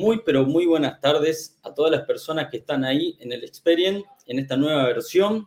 Muy, 0.00 0.22
pero 0.24 0.46
muy 0.46 0.64
buenas 0.64 0.98
tardes 0.98 1.60
a 1.62 1.74
todas 1.74 1.92
las 1.92 2.06
personas 2.06 2.48
que 2.50 2.56
están 2.56 2.86
ahí 2.86 3.18
en 3.20 3.32
el 3.32 3.44
Experience, 3.44 4.08
en 4.24 4.38
esta 4.38 4.56
nueva 4.56 4.86
versión. 4.86 5.46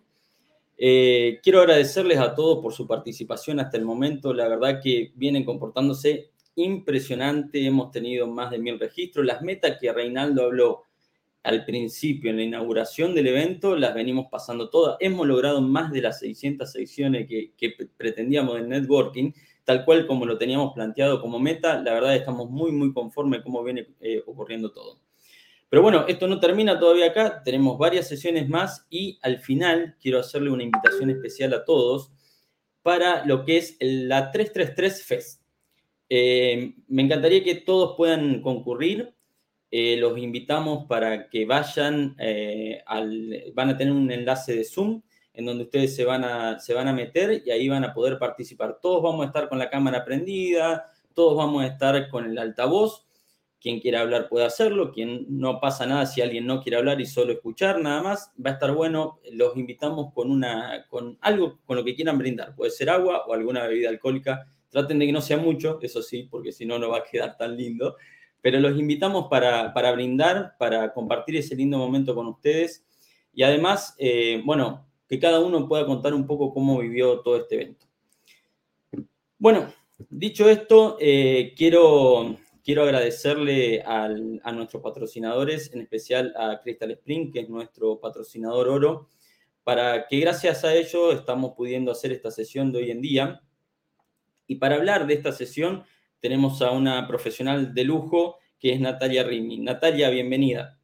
Eh, 0.78 1.40
quiero 1.42 1.62
agradecerles 1.62 2.20
a 2.20 2.36
todos 2.36 2.62
por 2.62 2.72
su 2.72 2.86
participación 2.86 3.60
hasta 3.60 3.78
el 3.78 3.84
momento. 3.84 4.32
La 4.32 4.48
verdad 4.48 4.80
que 4.80 5.12
vienen 5.16 5.44
comportándose 5.44 6.30
impresionante. 6.54 7.66
Hemos 7.66 7.90
tenido 7.90 8.28
más 8.28 8.52
de 8.52 8.60
mil 8.60 8.80
registros. 8.80 9.26
Las 9.26 9.42
metas 9.42 9.80
que 9.82 9.92
Reinaldo 9.92 10.44
habló 10.44 10.84
al 11.42 11.66
principio, 11.66 12.30
en 12.30 12.38
la 12.38 12.44
inauguración 12.44 13.16
del 13.16 13.26
evento, 13.26 13.76
las 13.76 13.96
venimos 13.96 14.28
pasando 14.30 14.70
todas. 14.70 14.98
Hemos 15.00 15.26
logrado 15.26 15.62
más 15.62 15.92
de 15.92 16.04
las 16.04 16.20
600 16.20 16.72
secciones 16.72 17.28
que, 17.28 17.54
que 17.58 17.76
pretendíamos 17.98 18.60
en 18.60 18.70
networking 18.70 19.32
tal 19.64 19.86
cual 19.86 20.08
como 20.08 20.26
lo 20.26 20.38
teníamos 20.38 20.74
planteado 20.74 21.22
como 21.22 21.40
meta. 21.40 21.82
La 21.82 21.94
verdad 21.94 22.16
estamos 22.16 22.50
muy, 22.50 22.72
muy 22.72 22.94
conformes 22.94 23.42
cómo 23.42 23.64
viene 23.64 23.88
eh, 24.02 24.22
ocurriendo 24.26 24.72
todo. 24.72 25.00
Pero 25.70 25.82
bueno, 25.82 26.06
esto 26.08 26.28
no 26.28 26.40
termina 26.40 26.80
todavía 26.80 27.08
acá, 27.08 27.42
tenemos 27.44 27.80
varias 27.80 28.08
sesiones 28.08 28.48
más 28.48 28.86
y 28.90 29.18
al 29.24 29.40
final 29.40 29.96
quiero 30.00 30.20
hacerle 30.20 30.52
una 30.52 30.64
invitación 30.64 31.10
especial 31.10 31.54
a 31.54 31.66
todos 31.66 32.12
para 32.84 33.26
lo 33.26 33.44
que 33.44 33.58
es 33.58 33.78
la 33.80 34.30
333 34.32 35.04
Fest. 35.04 35.42
Eh, 36.10 36.76
me 36.88 37.02
encantaría 37.02 37.44
que 37.44 37.56
todos 37.56 37.96
puedan 37.98 38.42
concurrir. 38.42 39.16
Eh, 39.72 39.98
los 39.98 40.16
invitamos 40.20 40.86
para 40.86 41.28
que 41.30 41.46
vayan 41.46 42.16
al, 42.86 43.44
van 43.56 43.70
a 43.70 43.78
tener 43.78 43.94
un 43.94 44.12
enlace 44.12 44.56
de 44.56 44.66
Zoom 44.66 45.02
en 45.34 45.46
donde 45.46 45.64
ustedes 45.64 45.96
se 45.96 46.06
van, 46.06 46.24
a, 46.24 46.60
se 46.60 46.74
van 46.74 46.88
a 46.88 46.94
meter 46.94 47.42
y 47.46 47.52
ahí 47.52 47.68
van 47.68 47.84
a 47.84 47.94
poder 47.94 48.20
participar. 48.20 48.80
Todos 48.82 49.02
vamos 49.02 49.24
a 49.24 49.28
estar 49.28 49.50
con 49.50 49.58
la 49.58 49.70
cámara 49.70 50.06
prendida, 50.06 50.92
todos 51.14 51.36
vamos 51.36 51.64
a 51.64 51.68
estar 51.68 52.10
con 52.10 52.26
el 52.26 52.38
altavoz. 52.38 53.06
Quien 53.60 53.80
quiera 53.80 54.02
hablar 54.02 54.28
puede 54.28 54.46
hacerlo, 54.46 54.92
quien 54.92 55.26
no 55.30 55.62
pasa 55.62 55.86
nada 55.86 56.06
si 56.06 56.22
alguien 56.22 56.46
no 56.46 56.62
quiere 56.62 56.78
hablar 56.78 57.00
y 57.00 57.06
solo 57.06 57.32
escuchar 57.32 57.80
nada 57.80 58.04
más, 58.04 58.32
va 58.46 58.52
a 58.52 58.54
estar 58.54 58.74
bueno. 58.74 59.20
Los 59.32 59.56
invitamos 59.56 60.14
con, 60.14 60.30
una, 60.30 60.86
con 60.90 61.18
algo 61.22 61.60
con 61.66 61.78
lo 61.78 61.84
que 61.86 61.96
quieran 61.96 62.18
brindar. 62.18 62.56
Puede 62.56 62.72
ser 62.72 62.90
agua 62.90 63.24
o 63.26 63.34
alguna 63.34 63.66
bebida 63.66 63.90
alcohólica. 63.90 64.48
Traten 64.70 65.00
de 65.00 65.06
que 65.06 65.14
no 65.14 65.22
sea 65.22 65.38
mucho, 65.38 65.80
eso 65.82 66.02
sí, 66.02 66.28
porque 66.30 66.52
si 66.52 66.66
no, 66.66 66.78
no 66.78 66.90
va 66.90 66.98
a 67.00 67.04
quedar 67.04 67.38
tan 67.38 67.56
lindo. 67.56 67.96
Pero 68.42 68.60
los 68.60 68.78
invitamos 68.78 69.28
para, 69.30 69.74
para 69.74 69.94
brindar, 69.94 70.58
para 70.60 70.92
compartir 70.92 71.38
ese 71.38 71.56
lindo 71.56 71.78
momento 71.78 72.14
con 72.14 72.28
ustedes. 72.28 72.86
Y 73.34 73.44
además, 73.44 73.96
eh, 73.98 74.42
bueno, 74.44 74.86
que 75.08 75.20
cada 75.20 75.40
uno 75.40 75.68
pueda 75.68 75.86
contar 75.86 76.14
un 76.14 76.26
poco 76.26 76.54
cómo 76.54 76.80
vivió 76.80 77.20
todo 77.22 77.38
este 77.38 77.56
evento. 77.56 77.88
Bueno, 79.38 79.74
dicho 80.10 80.50
esto, 80.50 80.98
eh, 81.00 81.54
quiero, 81.58 82.38
quiero 82.64 82.84
agradecerle 82.84 83.82
a 83.86 84.08
nuestros 84.54 84.82
patrocinadores, 84.82 85.74
en 85.74 85.82
especial 85.82 86.34
a 86.38 86.62
Crystal 86.62 86.92
Spring, 86.92 87.32
que 87.32 87.42
es 87.42 87.50
nuestro 87.50 88.00
patrocinador 88.00 88.70
oro, 88.70 89.10
para 89.64 90.08
que 90.08 90.20
gracias 90.20 90.64
a 90.64 90.74
ellos 90.74 91.16
estamos 91.16 91.54
pudiendo 91.56 91.92
hacer 91.92 92.12
esta 92.12 92.32
sesión 92.32 92.72
de 92.72 92.80
hoy 92.80 92.92
en 92.92 93.02
día. 93.02 93.42
Y 94.48 94.56
para 94.56 94.76
hablar 94.76 95.08
de 95.08 95.14
esta 95.14 95.32
sesión 95.32 95.84
tenemos 96.20 96.62
a 96.62 96.72
una 96.72 97.08
profesional 97.08 97.74
de 97.74 97.84
lujo 97.84 98.38
que 98.60 98.74
es 98.74 98.80
Natalia 98.80 99.24
Rimi. 99.24 99.60
Natalia, 99.60 100.10
bienvenida. 100.10 100.80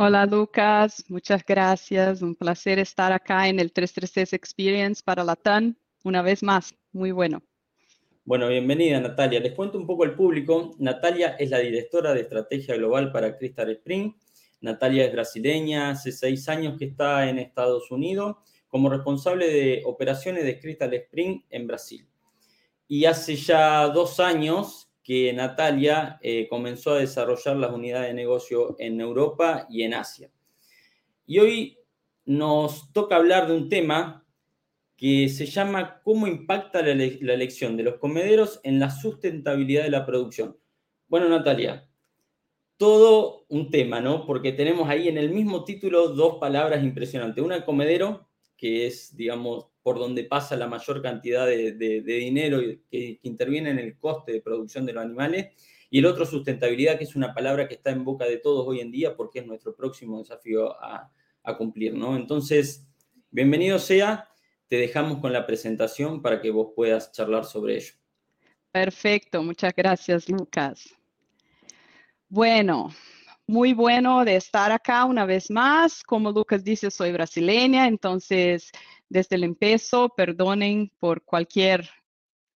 Hola 0.00 0.26
Lucas, 0.26 1.04
muchas 1.08 1.44
gracias. 1.44 2.22
Un 2.22 2.36
placer 2.36 2.78
estar 2.78 3.10
acá 3.10 3.48
en 3.48 3.58
el 3.58 3.72
336 3.72 4.32
Experience 4.32 5.02
para 5.04 5.24
la 5.24 5.34
TAN 5.34 5.76
una 6.04 6.22
vez 6.22 6.40
más. 6.40 6.72
Muy 6.92 7.10
bueno. 7.10 7.42
Bueno, 8.24 8.46
bienvenida 8.46 9.00
Natalia. 9.00 9.40
Les 9.40 9.54
cuento 9.54 9.76
un 9.76 9.88
poco 9.88 10.04
al 10.04 10.14
público. 10.14 10.76
Natalia 10.78 11.30
es 11.30 11.50
la 11.50 11.58
directora 11.58 12.14
de 12.14 12.20
estrategia 12.20 12.76
global 12.76 13.10
para 13.10 13.36
Crystal 13.36 13.68
Spring. 13.70 14.12
Natalia 14.60 15.04
es 15.04 15.12
brasileña, 15.12 15.90
hace 15.90 16.12
seis 16.12 16.48
años 16.48 16.78
que 16.78 16.84
está 16.84 17.28
en 17.28 17.40
Estados 17.40 17.90
Unidos 17.90 18.36
como 18.68 18.90
responsable 18.90 19.48
de 19.50 19.82
operaciones 19.84 20.44
de 20.44 20.60
Crystal 20.60 20.94
Spring 20.94 21.42
en 21.50 21.66
Brasil. 21.66 22.06
Y 22.86 23.04
hace 23.04 23.34
ya 23.34 23.88
dos 23.88 24.20
años 24.20 24.87
que 25.08 25.32
Natalia 25.32 26.18
eh, 26.20 26.46
comenzó 26.50 26.90
a 26.90 26.98
desarrollar 26.98 27.56
las 27.56 27.72
unidades 27.72 28.08
de 28.08 28.14
negocio 28.14 28.76
en 28.78 29.00
Europa 29.00 29.66
y 29.70 29.82
en 29.82 29.94
Asia. 29.94 30.30
Y 31.24 31.38
hoy 31.38 31.78
nos 32.26 32.92
toca 32.92 33.16
hablar 33.16 33.48
de 33.48 33.54
un 33.56 33.70
tema 33.70 34.26
que 34.98 35.30
se 35.30 35.46
llama 35.46 36.02
cómo 36.04 36.26
impacta 36.26 36.82
la, 36.82 36.94
la 36.94 37.32
elección 37.32 37.74
de 37.78 37.84
los 37.84 37.94
comederos 37.94 38.60
en 38.64 38.78
la 38.78 38.90
sustentabilidad 38.90 39.84
de 39.84 39.90
la 39.92 40.04
producción. 40.04 40.58
Bueno, 41.06 41.26
Natalia, 41.30 41.88
todo 42.76 43.46
un 43.48 43.70
tema, 43.70 44.02
¿no? 44.02 44.26
Porque 44.26 44.52
tenemos 44.52 44.90
ahí 44.90 45.08
en 45.08 45.16
el 45.16 45.30
mismo 45.30 45.64
título 45.64 46.08
dos 46.08 46.36
palabras 46.38 46.84
impresionantes. 46.84 47.42
Una, 47.42 47.64
comedero, 47.64 48.28
que 48.58 48.86
es, 48.86 49.16
digamos, 49.16 49.68
por 49.88 49.98
donde 49.98 50.24
pasa 50.24 50.54
la 50.54 50.66
mayor 50.66 51.00
cantidad 51.00 51.46
de, 51.46 52.02
dinero 52.04 52.60
que, 52.90 53.20
interviene 53.22 53.70
en 53.70 53.78
el 53.78 53.96
coste 53.96 54.32
de 54.32 54.42
producción 54.42 54.84
de 54.84 54.92
los 54.92 55.02
animales. 55.02 55.46
Y 55.88 56.00
el 56.00 56.04
otro, 56.04 56.26
sustentabilidad, 56.26 56.98
que 56.98 57.04
es 57.04 57.16
una 57.16 57.32
palabra 57.32 57.66
que 57.66 57.76
está 57.76 57.90
en 57.90 58.04
boca 58.04 58.26
de 58.26 58.36
todos 58.36 58.68
hoy 58.68 58.80
en 58.80 58.90
día 58.90 59.16
porque 59.16 59.38
es 59.38 59.46
nuestro 59.46 59.74
próximo 59.74 60.18
desafío 60.18 60.76
a, 60.78 61.10
cumplir, 61.56 61.94
¿no? 61.94 62.16
Entonces, 62.18 62.86
bienvenido 63.30 63.78
sea, 63.78 64.28
te 64.66 64.76
dejamos 64.76 65.20
con 65.20 65.32
la 65.32 65.46
presentación 65.46 66.20
para 66.20 66.42
que 66.42 66.50
vos 66.50 66.72
puedas 66.76 67.10
charlar 67.10 67.46
sobre 67.46 67.76
ello. 67.76 67.94
Perfecto, 68.70 69.42
muchas 69.42 69.72
gracias, 69.74 70.28
Lucas. 70.28 70.94
Bueno, 72.28 72.90
muy 73.46 73.72
bueno 73.72 74.26
de 74.26 74.36
estar 74.36 74.70
acá 74.70 75.06
una 75.06 75.24
vez 75.24 75.50
más. 75.50 76.02
Como 76.02 76.30
Lucas 76.30 76.62
dice, 76.62 76.90
soy 76.90 77.10
brasileña, 77.10 77.86
entonces 77.88 78.70
desde 79.08 79.36
el 79.36 79.44
empiezo, 79.44 80.10
perdonen 80.10 80.92
por 80.98 81.24
cualquier 81.24 81.88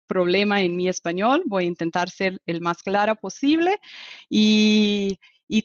problema 0.10 0.62
en 0.62 0.76
mi 0.76 0.90
español, 0.90 1.44
voy 1.46 1.64
a 1.66 1.68
intentar 1.68 2.10
ser 2.10 2.42
el 2.48 2.60
más 2.60 2.82
clara 2.82 3.16
posible 3.16 3.80
y, 4.28 5.18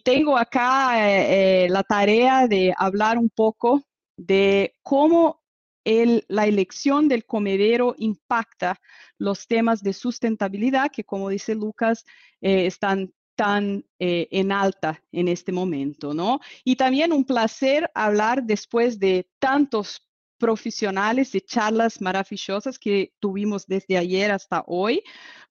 tengo 0.05 0.37
acá 0.39 0.97
eh, 0.97 1.65
eh, 1.65 1.69
la 1.69 1.83
tarea 1.83 2.47
de 2.47 2.73
hablar 2.77 3.19
un 3.19 3.31
poco 3.31 3.83
de 4.17 4.75
cómo 4.83 5.43
la 5.85 6.47
elección 6.47 7.09
del 7.09 7.27
comedero 7.27 7.95
impacta 7.99 8.81
los 9.19 9.47
temas 9.47 9.83
de 9.83 9.93
sustentabilidad 9.93 10.91
que, 10.91 11.05
como 11.05 11.29
dice 11.29 11.55
Lucas, 11.55 12.07
eh, 12.41 12.65
están 12.67 13.13
tan 13.37 13.85
en 13.99 14.53
alta 14.53 15.03
en 15.11 15.27
este 15.29 15.51
momento, 15.53 16.15
¿no? 16.15 16.39
Y 16.65 16.77
también 16.77 17.13
un 17.13 17.25
placer 17.25 17.91
hablar 17.95 18.45
después 18.45 18.99
de 18.99 19.29
tantos 19.41 20.01
profesionales 20.45 21.35
y 21.35 21.41
charlas 21.41 22.03
maravillosas 22.03 22.79
que 22.79 23.15
tuvimos 23.19 23.65
desde 23.67 23.97
ayer 23.97 24.31
hasta 24.31 24.63
hoy, 24.67 25.03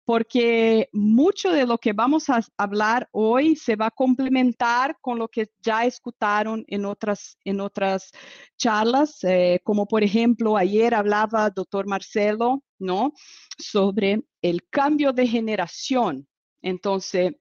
porque 0.06 0.88
mucho 0.94 1.52
de 1.52 1.66
lo 1.66 1.80
que 1.80 1.94
vamos 1.94 2.30
a 2.30 2.42
hablar 2.58 3.10
hoy 3.12 3.56
se 3.56 3.76
va 3.76 3.88
a 3.88 3.92
complementar 4.04 4.96
con 5.02 5.18
lo 5.18 5.28
que 5.30 5.50
ya 5.62 5.86
escucharon 5.86 6.64
en 6.68 6.86
otras, 6.86 7.40
en 7.44 7.60
otras 7.60 8.12
charlas, 8.56 9.24
eh, 9.24 9.62
como 9.64 9.88
por 9.88 10.04
ejemplo 10.04 10.58
ayer 10.58 10.94
hablaba 10.94 11.50
doctor 11.50 11.88
Marcelo, 11.88 12.64
¿no? 12.78 13.14
Sobre 13.58 14.22
el 14.44 14.70
cambio 14.70 15.12
de 15.12 15.26
generación. 15.26 16.28
Entonces, 16.62 17.34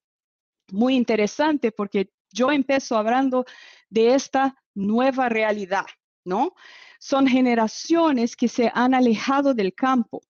muy 0.70 0.94
interesante 0.94 1.70
porque 1.70 2.08
yo 2.32 2.50
empiezo 2.50 2.96
hablando 2.96 3.44
de 3.90 4.14
esta 4.14 4.56
nueva 4.74 5.28
realidad, 5.28 5.84
¿no? 6.24 6.54
Son 7.02 7.26
generaciones 7.26 8.36
que 8.36 8.46
se 8.46 8.70
han 8.72 8.94
alejado 8.94 9.54
del 9.54 9.74
campo. 9.74 10.22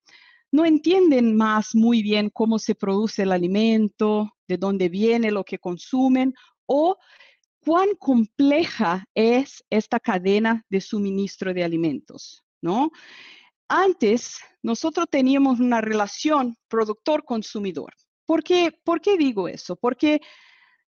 No 0.51 0.65
entienden 0.65 1.37
más 1.37 1.75
muy 1.75 2.03
bien 2.03 2.31
cómo 2.31 2.59
se 2.59 2.75
produce 2.75 3.25
el 3.25 3.33
alimento, 3.33 4.33
de 4.49 4.57
dónde 4.57 4.89
viene 4.89 5.31
lo 5.31 5.45
que 5.45 5.59
consumen 5.59 6.33
o 6.65 6.97
cuán 7.63 7.95
compleja 7.99 9.05
es 9.15 9.63
esta 9.69 10.01
cadena 10.01 10.65
de 10.71 10.81
suministro 10.81 11.53
de 11.53 11.63
alimentos, 11.63 12.43
¿no? 12.63 12.91
Antes, 13.69 14.41
nosotros 14.63 15.09
teníamos 15.11 15.61
una 15.61 15.83
relación 15.83 16.57
productor-consumidor. 16.69 17.93
¿Por 18.25 18.43
qué, 18.43 18.73
¿Por 18.83 19.03
qué 19.03 19.19
digo 19.19 19.47
eso? 19.47 19.77
Porque 19.77 20.23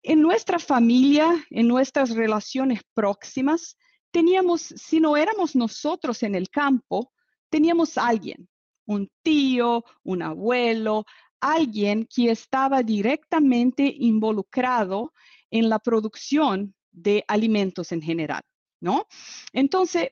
en 0.04 0.22
nuestra 0.22 0.60
familia, 0.60 1.34
en 1.50 1.70
nuestras 1.70 2.10
relaciones 2.10 2.82
próximas, 2.94 3.78
teníamos, 4.12 4.62
si 4.62 5.00
no 5.00 5.18
éramos 5.18 5.56
nosotros 5.56 6.24
en 6.24 6.36
el 6.36 6.50
campo, 6.50 7.12
teníamos 7.50 7.98
alguien, 7.98 8.48
un 8.86 9.10
tío, 9.22 9.84
un 10.04 10.22
abuelo, 10.22 11.06
alguien 11.40 12.08
que 12.14 12.32
estaba 12.32 12.84
directamente 12.84 13.94
involucrado 13.98 15.14
en 15.52 15.70
la 15.70 15.80
producción 15.80 16.76
de 16.92 17.24
alimentos 17.28 17.92
en 17.92 18.02
general, 18.02 18.42
¿no? 18.82 19.08
Entonces, 19.54 20.12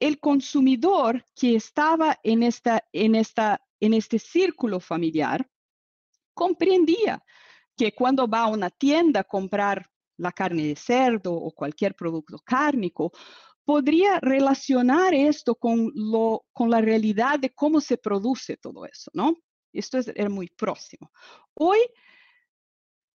el 0.00 0.18
consumidor 0.18 1.24
que 1.34 1.56
estaba 1.56 2.18
en, 2.22 2.42
esta, 2.42 2.84
en, 2.92 3.14
esta, 3.14 3.60
en 3.80 3.94
este 3.94 4.18
círculo 4.18 4.80
familiar 4.80 5.48
comprendía 6.34 7.22
que 7.76 7.92
cuando 7.92 8.26
va 8.26 8.42
a 8.42 8.48
una 8.48 8.70
tienda 8.70 9.20
a 9.20 9.24
comprar 9.24 9.90
la 10.16 10.32
carne 10.32 10.66
de 10.66 10.76
cerdo 10.76 11.32
o 11.32 11.50
cualquier 11.52 11.94
producto 11.94 12.38
cárnico, 12.44 13.12
podría 13.64 14.20
relacionar 14.20 15.14
esto 15.14 15.54
con, 15.54 15.90
lo, 15.94 16.44
con 16.52 16.70
la 16.70 16.80
realidad 16.80 17.38
de 17.38 17.50
cómo 17.50 17.80
se 17.80 17.96
produce 17.96 18.56
todo 18.56 18.84
eso, 18.84 19.10
¿no? 19.14 19.36
Esto 19.72 19.98
es, 19.98 20.08
es 20.08 20.30
muy 20.30 20.48
próximo. 20.48 21.10
Hoy, 21.54 21.78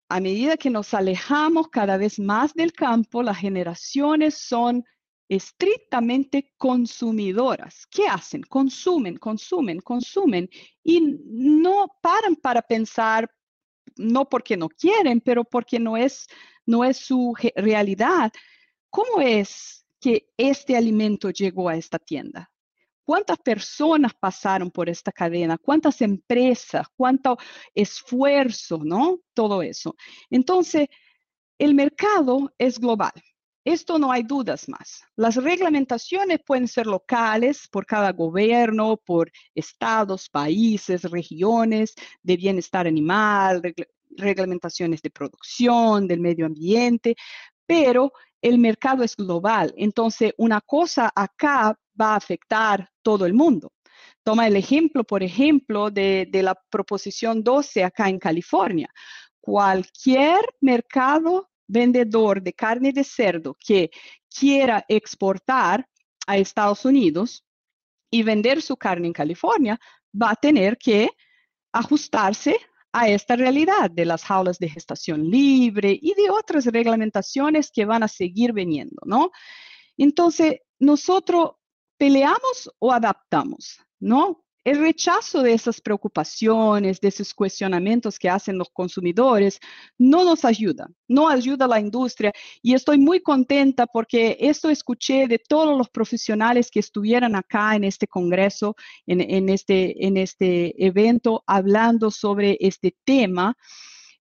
a 0.08 0.20
medida 0.20 0.56
que 0.56 0.70
nos 0.70 0.94
alejamos 0.94 1.68
cada 1.68 1.98
vez 1.98 2.18
más 2.18 2.54
del 2.54 2.72
campo, 2.72 3.22
las 3.22 3.38
generaciones 3.38 4.38
son 4.38 4.84
estrictamente 5.28 6.52
consumidoras. 6.56 7.86
¿Qué 7.86 8.06
hacen? 8.06 8.42
Consumen, 8.42 9.18
consumen, 9.18 9.80
consumen 9.80 10.48
y 10.82 11.18
no 11.26 11.86
paran 12.00 12.34
para 12.36 12.62
pensar, 12.62 13.30
no 13.96 14.28
porque 14.28 14.56
no 14.56 14.68
quieren, 14.68 15.20
pero 15.20 15.44
porque 15.44 15.78
no 15.78 15.96
es, 15.96 16.26
no 16.68 16.84
es 16.84 16.98
su 16.98 17.34
realidad. 17.56 18.30
¿Cómo 18.90 19.20
es 19.20 19.86
que 19.98 20.28
este 20.36 20.76
alimento 20.76 21.30
llegó 21.30 21.68
a 21.68 21.76
esta 21.76 21.98
tienda? 21.98 22.50
¿Cuántas 23.04 23.38
personas 23.38 24.12
pasaron 24.14 24.70
por 24.70 24.90
esta 24.90 25.10
cadena? 25.10 25.56
¿Cuántas 25.56 26.02
empresas? 26.02 26.86
¿Cuánto 26.94 27.38
esfuerzo? 27.74 28.80
¿No? 28.84 29.18
Todo 29.32 29.62
eso. 29.62 29.96
Entonces, 30.28 30.88
el 31.58 31.74
mercado 31.74 32.52
es 32.58 32.78
global. 32.78 33.12
Esto 33.64 33.98
no 33.98 34.12
hay 34.12 34.22
dudas 34.22 34.68
más. 34.68 35.02
Las 35.16 35.36
reglamentaciones 35.36 36.40
pueden 36.44 36.68
ser 36.68 36.86
locales 36.86 37.66
por 37.68 37.86
cada 37.86 38.12
gobierno, 38.12 38.98
por 38.98 39.32
estados, 39.54 40.28
países, 40.28 41.02
regiones 41.04 41.94
de 42.22 42.36
bienestar 42.36 42.86
animal, 42.86 43.62
reglamentaciones 44.18 45.02
de 45.02 45.10
producción, 45.10 46.06
del 46.06 46.20
medio 46.20 46.46
ambiente, 46.46 47.16
pero 47.66 48.12
el 48.42 48.58
mercado 48.58 49.02
es 49.02 49.16
global. 49.16 49.72
Entonces, 49.76 50.32
una 50.38 50.60
cosa 50.60 51.10
acá 51.14 51.78
va 52.00 52.12
a 52.12 52.16
afectar 52.16 52.88
todo 53.02 53.26
el 53.26 53.34
mundo. 53.34 53.72
Toma 54.22 54.46
el 54.46 54.56
ejemplo, 54.56 55.04
por 55.04 55.22
ejemplo, 55.22 55.90
de, 55.90 56.28
de 56.30 56.42
la 56.42 56.54
proposición 56.70 57.42
12 57.42 57.84
acá 57.84 58.08
en 58.08 58.18
California. 58.18 58.88
Cualquier 59.40 60.38
mercado 60.60 61.48
vendedor 61.66 62.42
de 62.42 62.52
carne 62.52 62.92
de 62.92 63.04
cerdo 63.04 63.56
que 63.58 63.90
quiera 64.28 64.84
exportar 64.88 65.86
a 66.26 66.36
Estados 66.36 66.84
Unidos 66.84 67.44
y 68.10 68.22
vender 68.22 68.62
su 68.62 68.76
carne 68.76 69.06
en 69.06 69.12
California, 69.12 69.78
va 70.20 70.30
a 70.30 70.36
tener 70.36 70.78
que 70.78 71.10
ajustarse 71.72 72.58
a 72.92 73.08
esta 73.08 73.36
realidad 73.36 73.90
de 73.90 74.04
las 74.04 74.24
jaulas 74.24 74.58
de 74.58 74.68
gestación 74.68 75.28
libre 75.30 75.98
y 76.00 76.14
de 76.14 76.30
otras 76.30 76.66
reglamentaciones 76.66 77.70
que 77.70 77.84
van 77.84 78.02
a 78.02 78.08
seguir 78.08 78.52
viniendo, 78.52 79.00
¿no? 79.04 79.30
Entonces, 79.96 80.60
nosotros 80.78 81.52
peleamos 81.98 82.70
o 82.78 82.92
adaptamos, 82.92 83.78
¿no? 83.98 84.44
El 84.68 84.78
rechazo 84.80 85.42
de 85.42 85.54
esas 85.54 85.80
preocupaciones, 85.80 87.00
de 87.00 87.08
esos 87.08 87.32
cuestionamientos 87.32 88.18
que 88.18 88.28
hacen 88.28 88.58
los 88.58 88.68
consumidores, 88.68 89.60
no 89.96 90.24
nos 90.24 90.44
ayuda, 90.44 90.88
no 91.08 91.28
ayuda 91.28 91.64
a 91.64 91.68
la 91.68 91.80
industria. 91.80 92.32
Y 92.60 92.74
estoy 92.74 92.98
muy 92.98 93.20
contenta 93.20 93.86
porque 93.86 94.36
esto 94.38 94.68
escuché 94.68 95.26
de 95.26 95.38
todos 95.38 95.76
los 95.76 95.88
profesionales 95.88 96.70
que 96.70 96.80
estuvieran 96.80 97.34
acá 97.34 97.76
en 97.76 97.84
este 97.84 98.06
congreso, 98.06 98.76
en, 99.06 99.48
este, 99.48 99.94
este 100.20 100.84
evento, 100.84 101.42
hablando 101.46 102.10
sobre 102.10 102.58
este 102.60 102.94
tema 103.04 103.56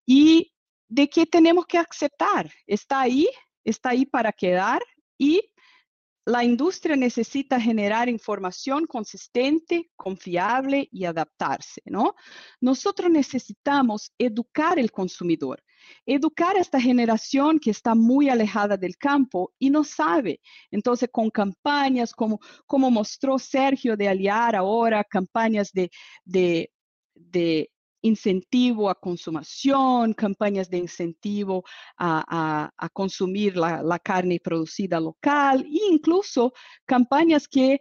y 0.05 0.53
de 0.87 1.09
que 1.09 1.25
tenemos 1.25 1.65
que 1.65 1.77
aceptar. 1.77 2.49
Está 2.65 3.01
ahí, 3.01 3.27
está 3.65 3.89
ahí 3.89 4.05
para 4.05 4.31
quedar 4.31 4.81
y 5.17 5.41
la 6.27 6.43
industria 6.43 6.97
necesita 6.97 7.57
generar 7.57 8.09
información 8.09 8.85
consistente, 8.85 9.91
confiable 9.95 10.89
y 10.91 11.05
adaptarse, 11.05 11.81
¿no? 11.85 12.15
Nosotros 12.59 13.09
necesitamos 13.09 14.11
educar 14.17 14.77
al 14.77 14.91
consumidor, 14.91 15.63
educar 16.05 16.57
a 16.57 16.59
esta 16.59 16.81
generación 16.81 17.59
que 17.59 17.71
está 17.71 17.95
muy 17.95 18.27
alejada 18.27 18.75
del 18.75 18.97
campo 18.97 19.53
y 19.57 19.69
no 19.69 19.85
sabe. 19.85 20.41
Entonces, 20.69 21.07
con 21.09 21.29
campañas 21.29 22.11
como, 22.11 22.41
como 22.65 22.91
mostró 22.91 23.39
Sergio 23.39 23.95
de 23.95 24.09
Aliar 24.09 24.53
ahora, 24.57 25.05
campañas 25.05 25.71
de, 25.71 25.89
de, 26.25 26.73
de 27.15 27.69
incentivo 28.01 28.89
a 28.89 28.95
consumación, 28.95 30.13
campañas 30.13 30.69
de 30.69 30.77
incentivo 30.77 31.63
a, 31.97 32.71
consumir 32.93 33.57
la, 33.57 33.99
carne 33.99 34.39
producida 34.39 34.99
local 34.99 35.65
e 35.65 35.93
incluso 35.93 36.53
campañas 36.85 37.47
que 37.47 37.79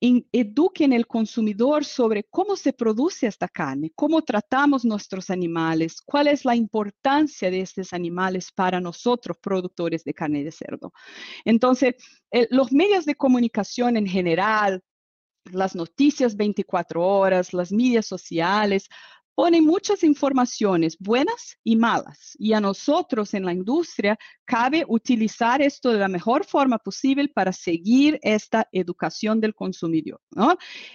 eduquen 0.00 0.92
al 0.92 1.06
consumidor 1.06 1.84
sobre 1.84 2.24
cómo 2.24 2.56
se 2.56 2.72
produce 2.72 3.26
esta 3.26 3.48
carne, 3.48 3.90
cómo 3.96 4.22
tratamos 4.22 4.84
nuestros 4.84 5.28
animales, 5.28 6.00
cuál 6.00 6.28
es 6.28 6.44
la 6.44 6.54
importancia 6.54 7.50
de 7.50 7.60
estos 7.60 7.92
animales 7.92 8.52
para 8.52 8.80
nosotros, 8.80 9.36
productores 9.42 10.04
de 10.04 10.14
carne 10.14 10.44
de 10.44 10.52
cerdo. 10.52 10.92
Entonces, 11.44 11.96
los 12.50 12.70
medios 12.70 13.06
de 13.06 13.16
comunicación 13.16 13.96
en 13.96 14.06
general, 14.06 14.82
las 15.52 15.74
noticias 15.74 16.36
24 16.36 17.02
horas, 17.02 17.52
las 17.52 17.72
medias 17.72 18.06
sociales, 18.06 18.88
ponen 19.38 19.64
muchas 19.64 20.02
informaciones 20.02 20.96
buenas 20.98 21.56
y 21.62 21.76
malas. 21.76 22.34
Y 22.40 22.54
a 22.54 22.60
nosotros 22.60 23.34
en 23.34 23.44
la 23.44 23.52
industria 23.52 24.18
cabe 24.44 24.84
utilizar 24.88 25.62
esto 25.62 25.92
de 25.92 26.00
la 26.00 26.08
mejor 26.08 26.44
forma 26.44 26.76
posible 26.76 27.28
para 27.28 27.52
seguir 27.52 28.18
esta 28.22 28.66
educación 28.72 29.40
del 29.40 29.54
consumidor. 29.54 30.20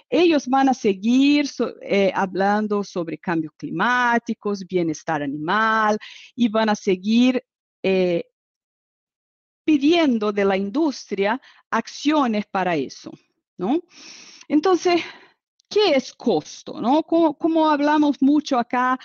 Ellos 0.10 0.46
van 0.50 0.68
a 0.68 0.74
seguir 0.74 1.50
eh, 1.84 2.12
hablando 2.14 2.84
sobre 2.84 3.18
cambios 3.18 3.54
climáticos, 3.56 4.66
bienestar 4.68 5.24
animal 5.24 5.98
y 6.36 6.50
van 6.50 6.68
a 6.68 6.76
seguir 6.76 7.42
eh, 7.82 8.26
pidiendo 9.64 10.34
de 10.34 10.44
la 10.44 10.58
industria 10.58 11.42
acciones 11.72 12.46
para 12.48 12.76
eso. 12.76 13.10
¿no? 13.58 13.80
Entonces, 14.50 15.02
¿qué 15.74 15.96
es 15.96 16.14
costo? 16.14 16.80
¿no? 16.80 17.04
Como, 17.04 17.70
hablamos 17.70 18.22
mucho 18.22 18.58
acá 18.58 19.00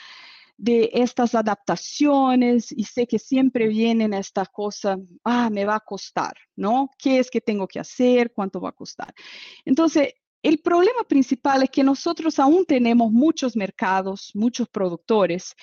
de 0.57 0.91
estas 0.93 1.35
adaptaciones 1.35 2.73
y 2.73 2.85
sé 2.85 3.07
que 3.07 3.19
siempre 3.19 3.69
vienen 3.69 4.13
esta 4.13 4.45
cosa, 4.47 4.99
ah, 5.25 5.49
me 5.51 5.65
va 5.65 5.77
a 5.77 5.81
costar, 5.81 6.35
¿no? 6.57 6.91
¿Qué 6.99 7.21
es 7.21 7.31
que 7.31 7.41
tengo 7.41 7.69
que 7.69 7.79
hacer? 7.79 8.33
¿Cuánto 8.33 8.61
va 8.61 8.71
a 8.71 8.73
costar? 8.73 9.15
Entonces, 9.65 10.15
el 10.43 10.61
problema 10.61 11.03
principal 11.03 11.65
es 11.65 11.71
que 11.71 11.83
nosotros 11.83 12.39
aún 12.39 12.65
tenemos 12.65 13.11
muchos 13.11 13.57
mercados, 13.57 14.31
muchos 14.35 14.69
productores 14.69 15.55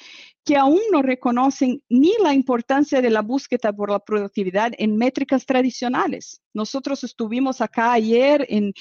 que 0.44 0.58
aún 0.58 0.82
no 0.92 1.02
reconocen 1.02 1.82
ni 1.90 2.12
la 2.22 2.34
importancia 2.34 3.02
de 3.02 3.10
la 3.10 3.22
búsqueda 3.22 3.72
por 3.72 3.90
la 3.90 4.00
productividad 4.00 4.74
en 4.78 4.98
métricas 4.98 5.46
tradicionales. 5.46 6.42
Nosotros 6.54 7.04
estuvimos 7.04 7.62
acá 7.62 7.94
ayer 7.94 8.46
en, 8.50 8.74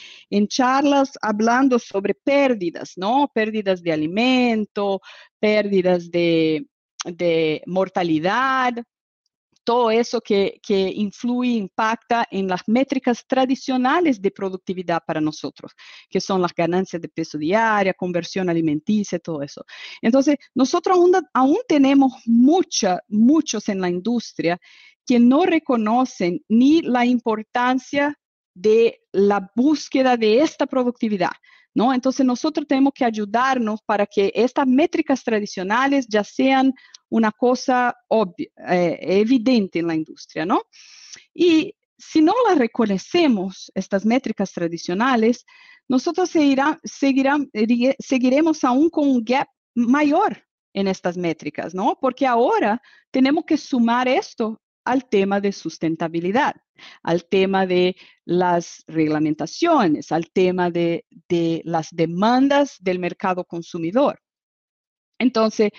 charlas 0.49 1.13
hablando 1.23 1.79
sobre 1.79 2.15
pérdidas, 2.15 2.95
¿no? 2.97 3.31
Pérdidas 3.33 3.83
de 3.83 3.93
alimento, 3.93 5.01
pérdidas 5.39 6.11
de, 6.11 6.67
de 7.05 7.63
mortalidad, 7.67 8.75
todo 9.65 9.91
eso 9.91 10.21
que, 10.21 10.61
influye, 10.69 11.53
impacta 11.53 12.27
en 12.31 12.47
las 12.49 12.63
métricas 12.67 13.27
tradicionales 13.27 14.21
de 14.21 14.31
productividad 14.31 15.03
para 15.07 15.21
nosotros, 15.21 15.73
que 16.09 16.21
son 16.21 16.43
las 16.43 16.55
ganancias 16.55 17.01
de 17.01 17.09
peso 17.09 17.39
diaria, 17.39 17.95
conversión 17.95 18.49
alimenticia, 18.49 19.19
todo 19.19 19.43
eso. 19.43 19.65
Entonces, 20.03 20.37
nosotros 20.55 20.97
aún, 20.97 21.13
aún 21.33 21.59
tenemos 21.67 22.13
mucha, 22.27 23.01
muchos 23.09 23.69
en 23.69 23.81
la 23.81 23.89
industria 23.89 24.61
que 25.07 25.19
no 25.19 25.45
reconocen 25.45 26.43
ni 26.49 26.83
la 26.83 27.05
importancia 27.05 28.19
de 28.55 29.03
la 29.13 29.51
búsqueda 29.55 30.17
de 30.17 30.41
esta 30.41 30.67
productividad. 30.67 31.33
¿No? 31.75 31.93
Entonces 31.93 32.25
nosotros 32.25 32.67
tenemos 32.69 32.93
que 32.95 33.05
ayudarnos 33.05 33.83
para 33.83 34.07
que 34.07 34.31
estas 34.35 34.67
métricas 34.67 35.25
tradicionales 35.25 36.07
ya 36.09 36.23
sean 36.23 36.73
una 37.09 37.33
cosa 37.33 37.97
eh, 38.09 38.99
evidente 39.01 39.81
en 39.81 39.89
la 39.89 39.97
industria, 39.97 40.47
¿no? 40.47 40.63
Y 41.35 41.75
si 41.99 42.21
no 42.21 42.33
las 42.49 42.59
reconocemos, 42.59 43.73
estas 43.75 44.05
métricas 44.05 44.53
tradicionales, 44.53 45.45
nosotros 45.89 46.31
seguiremos 46.31 48.65
aún 48.65 48.91
con 48.91 49.09
un 49.09 49.25
gap 49.25 49.49
mayor 49.75 50.47
en 50.73 50.89
estas 50.89 51.17
métricas, 51.17 51.75
¿no? 51.75 51.97
Porque 52.01 52.27
ahora 52.27 52.81
tenemos 53.11 53.45
que 53.45 53.57
sumar 53.57 54.09
esto 54.09 54.61
al 54.85 55.09
tema 55.09 55.41
de 55.41 55.53
sustentabilidad, 55.53 56.55
al 57.03 57.25
tema 57.27 57.67
de 57.67 57.97
las 58.25 58.85
reglamentaciones, 58.87 60.13
al 60.13 60.31
tema 60.31 60.71
de, 60.71 61.07
de 61.29 61.63
las 61.65 61.89
demandas 61.91 62.77
del 62.81 62.99
mercado 62.99 63.45
consumidor. 63.45 64.21
Entonces, 65.19 65.71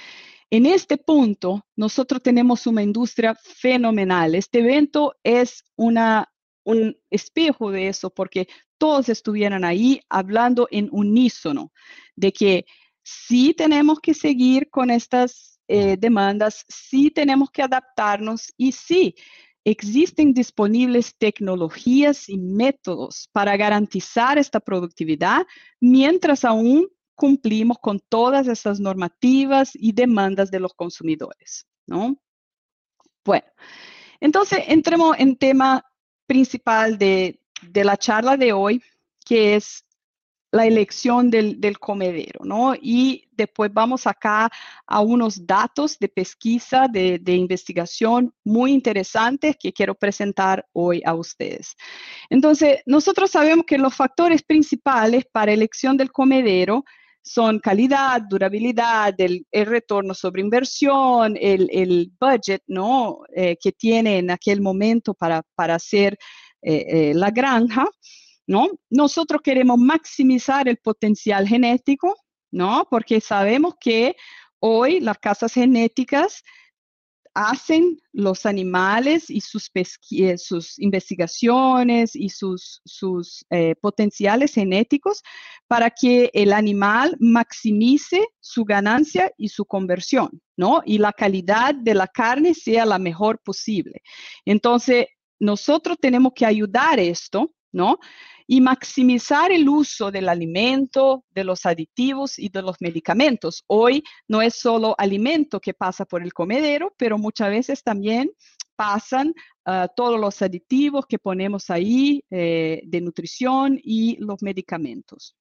En 0.51 0.65
este 0.65 0.97
punto, 0.97 1.65
nosotros 1.75 2.21
tenemos 2.21 2.67
una 2.67 2.83
industria 2.83 3.35
fenomenal. 3.35 4.35
Este 4.35 4.59
evento 4.59 5.15
es 5.23 5.63
una, 5.75 6.31
un 6.63 6.95
espejo 7.09 7.71
de 7.71 7.87
eso 7.89 8.09
porque 8.09 8.47
todos 8.77 9.09
estuvieran 9.09 9.65
ahí 9.65 10.01
hablando 10.09 10.67
en 10.71 10.87
unísono 10.91 11.71
de 12.15 12.31
que 12.31 12.65
sí 13.03 13.53
tenemos 13.53 13.99
que 13.99 14.13
seguir 14.13 14.69
con 14.69 14.91
estas 14.91 15.54
eh, 15.67 15.97
demandas, 15.97 16.65
sí 16.67 17.11
tenemos 17.11 17.49
que 17.49 17.63
adaptarnos 17.63 18.53
y 18.57 18.71
sí 18.71 19.15
existen 19.63 20.33
disponibles 20.33 21.17
tecnologías 21.17 22.29
y 22.29 22.37
métodos 22.37 23.29
para 23.31 23.57
garantizar 23.57 24.37
esta 24.37 24.59
productividad 24.59 25.45
mientras 25.79 26.45
aún 26.45 26.87
cumplimos 27.15 27.77
con 27.79 27.99
todas 27.99 28.47
esas 28.47 28.79
normativas 28.79 29.71
y 29.73 29.91
demandas 29.91 30.51
de 30.51 30.59
los 30.59 30.73
consumidores, 30.73 31.65
¿no? 31.87 32.15
Bueno, 33.23 33.47
entonces 34.19 34.59
entremos 34.67 35.15
en 35.17 35.35
tema 35.35 35.83
principal 36.27 36.97
de, 36.97 37.39
de 37.63 37.83
la 37.83 37.97
charla 37.97 38.37
de 38.37 38.53
hoy, 38.53 38.83
que 39.25 39.55
es 39.55 39.84
la 40.55 40.65
elección 40.65 41.29
del, 41.29 41.77
comedero, 41.79 42.39
¿no? 42.45 42.75
Y 42.81 43.27
después 43.33 43.71
vamos 43.73 44.07
acá 44.07 44.49
a 44.87 45.01
unos 45.01 45.45
datos 45.45 45.99
de 45.99 46.07
pesquisa, 46.07 46.87
de, 46.89 47.19
investigación 47.27 48.33
muy 48.45 48.71
interesantes 48.71 49.57
que 49.59 49.73
quiero 49.73 49.95
presentar 49.95 50.65
hoy 50.71 51.01
a 51.05 51.13
ustedes. 51.13 51.75
Entonces, 52.29 52.79
nosotros 52.85 53.31
sabemos 53.31 53.65
que 53.65 53.77
los 53.77 53.93
factores 53.93 54.43
principales 54.43 55.25
para 55.29 55.51
elección 55.51 55.97
del 55.97 56.13
comedero 56.13 56.85
son 57.21 57.59
calidad, 57.59 58.21
durabilidad, 58.21 59.13
el, 59.17 59.45
retorno 59.51 60.13
sobre 60.13 60.41
inversión, 60.41 61.35
el, 61.37 62.11
budget, 62.17 62.61
¿no? 62.67 63.19
Eh, 63.35 63.57
que 63.61 63.73
tiene 63.73 64.19
en 64.19 64.31
aquel 64.31 64.61
momento 64.61 65.13
para, 65.13 65.41
para 65.55 65.75
hacer 65.75 66.17
eh, 66.61 66.85
eh, 66.87 67.13
la 67.13 67.29
granja. 67.31 67.85
¿No? 68.47 68.69
Nosotros 68.89 69.41
queremos 69.41 69.77
maximizar 69.77 70.67
el 70.67 70.77
potencial 70.77 71.47
genético, 71.47 72.15
¿no? 72.51 72.87
Porque 72.89 73.21
sabemos 73.21 73.75
que 73.79 74.15
hoy 74.59 74.99
las 74.99 75.17
casas 75.19 75.53
genéticas 75.53 76.43
hacen 77.35 77.99
los 78.13 78.45
animales 78.45 79.29
y 79.29 79.41
sus, 79.41 79.69
eh, 79.75 80.37
sus 80.37 80.79
investigaciones 80.79 82.15
y 82.15 82.29
sus, 82.29 82.81
sus 82.85 83.45
eh, 83.49 83.75
potenciales 83.81 84.53
genéticos 84.53 85.21
para 85.67 85.89
que 85.89 86.31
el 86.33 86.53
animal 86.53 87.17
maximice 87.19 88.25
su 88.39 88.63
ganancia 88.63 89.31
y 89.37 89.49
su 89.49 89.65
conversión, 89.65 90.41
¿no? 90.55 90.81
Y 90.85 90.97
la 90.97 91.11
calidad 91.11 91.75
de 91.75 91.93
la 91.93 92.07
carne 92.07 92.53
sea 92.53 92.85
la 92.85 92.99
mejor 92.99 93.39
posible. 93.39 94.01
Entonces, 94.45 95.07
nosotros 95.37 95.97
tenemos 95.99 96.31
que 96.33 96.45
ayudar 96.45 97.01
esto, 97.01 97.53
¿no? 97.73 97.99
Y 98.47 98.61
maximizar 98.61 99.51
el 99.51 99.67
uso 99.67 100.11
del 100.11 100.29
alimento, 100.29 101.23
de 101.31 101.43
los 101.43 101.65
aditivos 101.65 102.37
y 102.37 102.49
de 102.49 102.61
los 102.61 102.77
medicamentos. 102.79 103.63
Hoy 103.67 104.03
no 104.27 104.41
es 104.41 104.55
solo 104.55 104.95
alimento 104.97 105.59
que 105.59 105.73
pasa 105.73 106.05
por 106.05 106.21
el 106.21 106.33
comedero, 106.33 106.93
pero 106.97 107.17
muchas 107.17 107.49
veces 107.49 107.83
también 107.83 108.31
pasan 108.75 109.33
ah, 109.65 109.87
todos 109.95 110.19
los 110.19 110.41
aditivos 110.41 111.05
que 111.07 111.17
ponemos 111.17 111.69
ahí 111.69 112.23
eh, 112.29 112.81
de 112.85 113.01
nutrición 113.01 113.79
y 113.81 114.17
los 114.17 114.41
medicamentos 114.41 115.35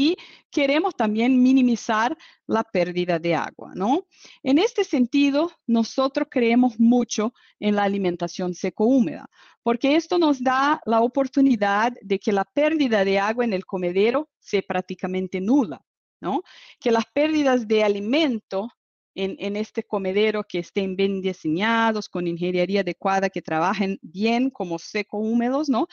y 0.00 0.16
queremos 0.50 0.96
también 0.96 1.42
minimizar 1.42 2.16
la 2.46 2.64
pérdida 2.64 3.18
de 3.18 3.34
agua, 3.34 3.72
¿no? 3.74 4.06
En 4.42 4.56
este 4.56 4.82
sentido, 4.82 5.52
nosotros 5.66 6.28
creemos 6.30 6.80
mucho 6.80 7.34
en 7.58 7.76
la 7.76 7.82
alimentación 7.82 8.54
seco-húmeda, 8.54 9.28
porque 9.62 9.96
esto 9.96 10.18
nos 10.18 10.42
da 10.42 10.80
la 10.86 11.02
oportunidad 11.02 11.92
de 12.00 12.18
que 12.18 12.32
la 12.32 12.46
pérdida 12.46 13.04
de 13.04 13.18
agua 13.18 13.44
en 13.44 13.52
el 13.52 13.66
comedero 13.66 14.30
sea 14.38 14.62
prácticamente 14.62 15.38
nula, 15.38 15.82
¿no? 16.22 16.42
Que 16.80 16.90
las 16.90 17.04
pérdidas 17.12 17.68
de 17.68 17.84
alimento 17.84 18.68
en, 19.14 19.36
en, 19.38 19.56
este 19.56 19.82
comedero 19.82 20.44
que 20.44 20.60
estén 20.60 20.96
bien 20.96 21.20
diseñados, 21.20 22.08
con 22.08 22.26
ingeniería 22.26 22.80
adecuada, 22.80 23.28
que 23.28 23.42
trabajen 23.42 23.98
bien 24.00 24.48
como 24.48 24.78
seco 24.78 25.18
húmedos, 25.18 25.68
¿no? 25.68 25.88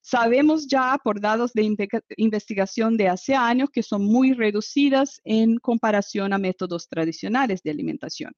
Sabemos 0.00 0.66
ya 0.66 0.98
por 1.02 1.20
datos 1.20 1.52
de 1.52 1.76
investigación 2.16 2.96
de 2.96 3.08
hace 3.08 3.34
años 3.34 3.70
que 3.70 3.82
son 3.82 4.04
muy 4.04 4.32
reducidas 4.32 5.20
en 5.24 5.58
comparación 5.58 6.32
a 6.32 6.38
métodos 6.38 6.88
tradicionales 6.88 7.62
de 7.62 7.70
alimentación. 7.70 8.32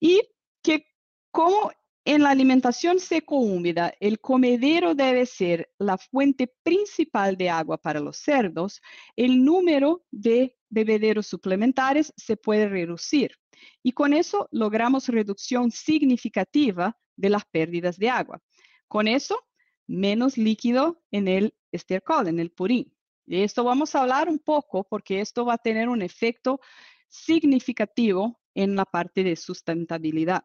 Y 0.00 0.22
que 0.62 0.86
como 1.30 1.72
en 2.04 2.22
la 2.22 2.30
alimentación 2.30 2.98
seco-húmeda, 2.98 3.94
el 4.00 4.20
comedero 4.20 4.94
debe 4.94 5.24
ser 5.24 5.70
la 5.78 5.98
fuente 5.98 6.52
principal 6.62 7.36
de 7.36 7.48
agua 7.48 7.78
para 7.78 8.00
los 8.00 8.16
cerdos, 8.16 8.80
el 9.14 9.44
número 9.44 10.04
de 10.10 10.56
bebederos 10.68 11.28
suplementares 11.28 12.12
se 12.16 12.36
puede 12.36 12.68
reducir. 12.68 13.36
Y 13.84 13.92
con 13.92 14.12
eso 14.14 14.48
logramos 14.50 15.08
reducción 15.08 15.70
significativa 15.70 16.96
de 17.16 17.30
las 17.30 17.44
pérdidas 17.44 17.96
de 17.98 18.10
agua. 18.10 18.42
Con 18.88 19.06
eso 19.06 19.38
menos 19.86 20.38
líquido 20.38 21.02
en 21.10 21.28
el 21.28 21.54
estiércol, 21.70 22.28
en 22.28 22.38
el 22.38 22.50
purín. 22.50 22.94
De 23.26 23.44
esto 23.44 23.64
vamos 23.64 23.94
a 23.94 24.02
hablar 24.02 24.28
un 24.28 24.38
poco 24.38 24.84
porque 24.84 25.20
esto 25.20 25.44
va 25.44 25.54
a 25.54 25.58
tener 25.58 25.88
un 25.88 26.02
efecto 26.02 26.60
significativo 27.08 28.40
en 28.54 28.76
la 28.76 28.84
parte 28.84 29.22
de 29.22 29.36
sustentabilidad. 29.36 30.44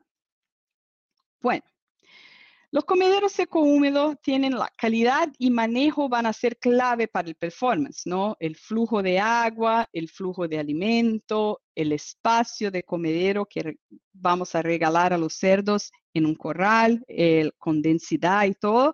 Bueno, 1.42 1.64
los 2.72 2.84
comederos 2.84 3.32
seco-húmedo 3.32 4.16
tienen 4.22 4.58
la 4.58 4.70
calidad 4.78 5.30
y 5.38 5.50
manejo 5.50 6.10
van 6.10 6.26
a 6.26 6.34
ser 6.34 6.58
clave 6.58 7.08
para 7.08 7.30
el 7.30 7.36
performance, 7.36 8.06
¿no? 8.06 8.36
El 8.40 8.58
flujo 8.58 9.02
de 9.02 9.20
agua, 9.20 9.88
el 9.94 10.10
flujo 10.10 10.48
de 10.50 10.60
alimento, 10.60 11.62
el 11.76 11.94
espacio 11.94 12.70
de 12.70 12.84
comedero 12.84 13.46
que 13.46 13.78
vamos 14.12 14.54
a 14.54 14.62
regalar 14.62 15.14
a 15.14 15.18
los 15.18 15.36
cerdos 15.36 15.92
en 16.14 16.26
un 16.26 16.36
corral, 16.36 17.06
con 17.58 17.82
densidad 17.82 18.46
y 18.46 18.54
todo. 18.54 18.94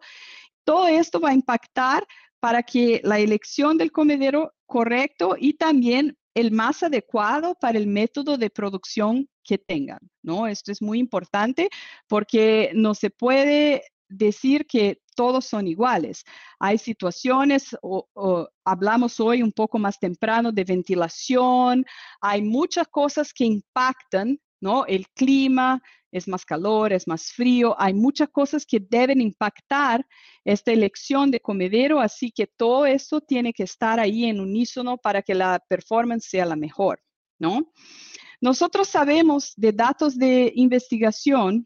Todo 0.63 0.87
esto 0.87 1.19
va 1.19 1.29
a 1.29 1.33
impactar 1.33 2.05
para 2.39 2.61
que 2.61 3.01
la 3.03 3.19
elección 3.19 3.77
del 3.77 3.91
comedero 3.91 4.53
correcto 4.67 5.35
y 5.37 5.53
también 5.53 6.15
el 6.35 6.51
más 6.51 6.83
adecuado 6.83 7.55
para 7.55 7.77
el 7.77 7.87
método 7.87 8.37
de 8.37 8.49
producción 8.49 9.27
que 9.43 9.57
tengan, 9.57 10.00
¿no? 10.21 10.47
Esto 10.47 10.71
es 10.71 10.81
muy 10.81 11.00
importante 11.00 11.69
porque 12.07 12.71
no 12.73 12.93
se 12.95 13.09
puede 13.09 13.83
decir 14.07 14.65
que 14.65 15.01
todos 15.15 15.45
son 15.45 15.67
iguales. 15.67 16.23
Hay 16.59 16.77
situaciones, 16.77 17.75
o, 17.81 18.07
hablamos 18.65 19.19
hoy 19.19 19.43
un 19.43 19.51
poco 19.51 19.77
más 19.79 20.00
temprano 20.00 20.51
de 20.51 20.63
ventilación, 20.63 21.85
hay 22.21 22.41
muchas 22.41 22.88
cosas 22.88 23.33
que 23.33 23.45
impactan, 23.45 24.39
¿no? 24.59 24.85
El 24.85 25.07
clima, 25.09 25.81
es 26.12 26.27
más 26.27 26.45
calor, 26.45 26.93
es 26.93 27.07
más 27.07 27.31
frío, 27.31 27.75
hay 27.79 27.93
muchas 27.93 28.29
cosas 28.29 28.65
que 28.65 28.79
deben 28.79 29.19
impactar 29.19 30.05
esta 30.45 30.71
elección 30.71 31.31
de 31.31 31.39
comedero, 31.39 32.00
así 32.00 32.31
que 32.31 32.45
todo 32.45 32.85
eso 32.85 33.19
tiene 33.19 33.51
que 33.51 33.63
estar 33.63 34.00
ahí 34.00 34.25
en 34.25 34.39
unísono 34.39 34.97
para 34.97 35.23
que 35.23 35.33
la 35.33 35.59
performance 35.67 36.25
sea 36.29 36.45
la 36.45 36.55
mejor, 36.55 37.01
¿no? 37.39 37.73
Nosotros 38.43 38.89
sabemos 38.89 39.53
de 39.55 39.71
datos 39.71 40.17
de 40.17 40.51
investigación 40.55 41.65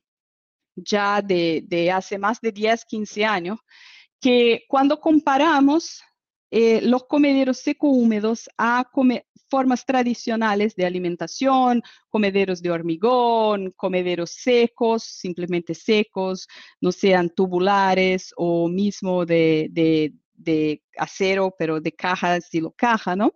ya 0.75 1.24
de, 1.24 1.91
hace 1.91 2.19
más 2.19 2.39
de 2.39 2.51
10, 2.51 2.86
15 2.86 3.25
años, 3.25 3.60
que 4.22 4.63
cuando 4.67 5.00
comparamos 5.00 6.03
eh, 6.51 6.79
los 6.84 7.05
comederos 7.07 7.57
seco-húmedos 7.57 8.48
a 8.60 8.86
formas 9.50 9.86
tradicionales 9.88 10.75
de 10.75 10.86
alimentación, 10.86 11.81
comederos 12.10 12.62
de 12.62 12.69
hormigón, 12.69 13.74
comederos 13.75 14.29
secos, 14.29 15.03
simplemente 15.03 15.74
secos, 15.74 16.48
no 16.79 16.91
sean 16.91 17.31
tubulares 17.31 18.31
o 18.38 18.67
mismo 18.67 19.25
de, 19.25 19.67
de 19.72 20.84
acero, 20.96 21.55
pero 21.57 21.81
de 21.81 21.91
caja, 21.91 22.36
estilo 22.36 22.69
caja, 22.69 23.15
¿no? 23.15 23.34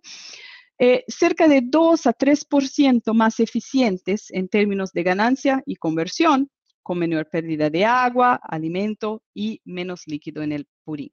Eh, 0.78 1.04
cerca 1.06 1.46
de 1.48 1.60
2 1.62 2.06
a 2.06 2.12
3% 2.12 3.14
más 3.14 3.40
eficientes 3.40 4.30
en 4.30 4.48
términos 4.48 4.92
de 4.92 5.02
ganancia 5.02 5.62
y 5.66 5.76
conversión, 5.76 6.50
con 6.82 6.98
menor 6.98 7.28
pérdida 7.30 7.70
de 7.70 7.84
agua, 7.84 8.40
alimento 8.42 9.22
y 9.32 9.60
menos 9.64 10.02
líquido 10.06 10.42
en 10.42 10.52
el 10.52 10.66
purín. 10.84 11.12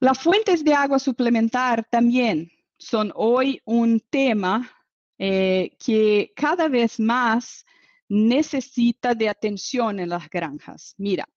Las 0.00 0.18
fuentes 0.18 0.64
de 0.64 0.74
agua 0.74 0.98
suplementar 0.98 1.86
también 1.90 2.50
son 2.78 3.12
hoy 3.14 3.60
un 3.64 4.00
tema 4.00 4.70
eh, 5.18 5.76
que 5.84 6.32
cada 6.36 6.68
vez 6.68 7.00
más 7.00 7.64
necesita 8.08 9.14
de 9.14 9.28
atención 9.28 9.98
en 10.00 10.08
las 10.08 10.30
granjas. 10.30 10.94
Mira, 10.96 11.28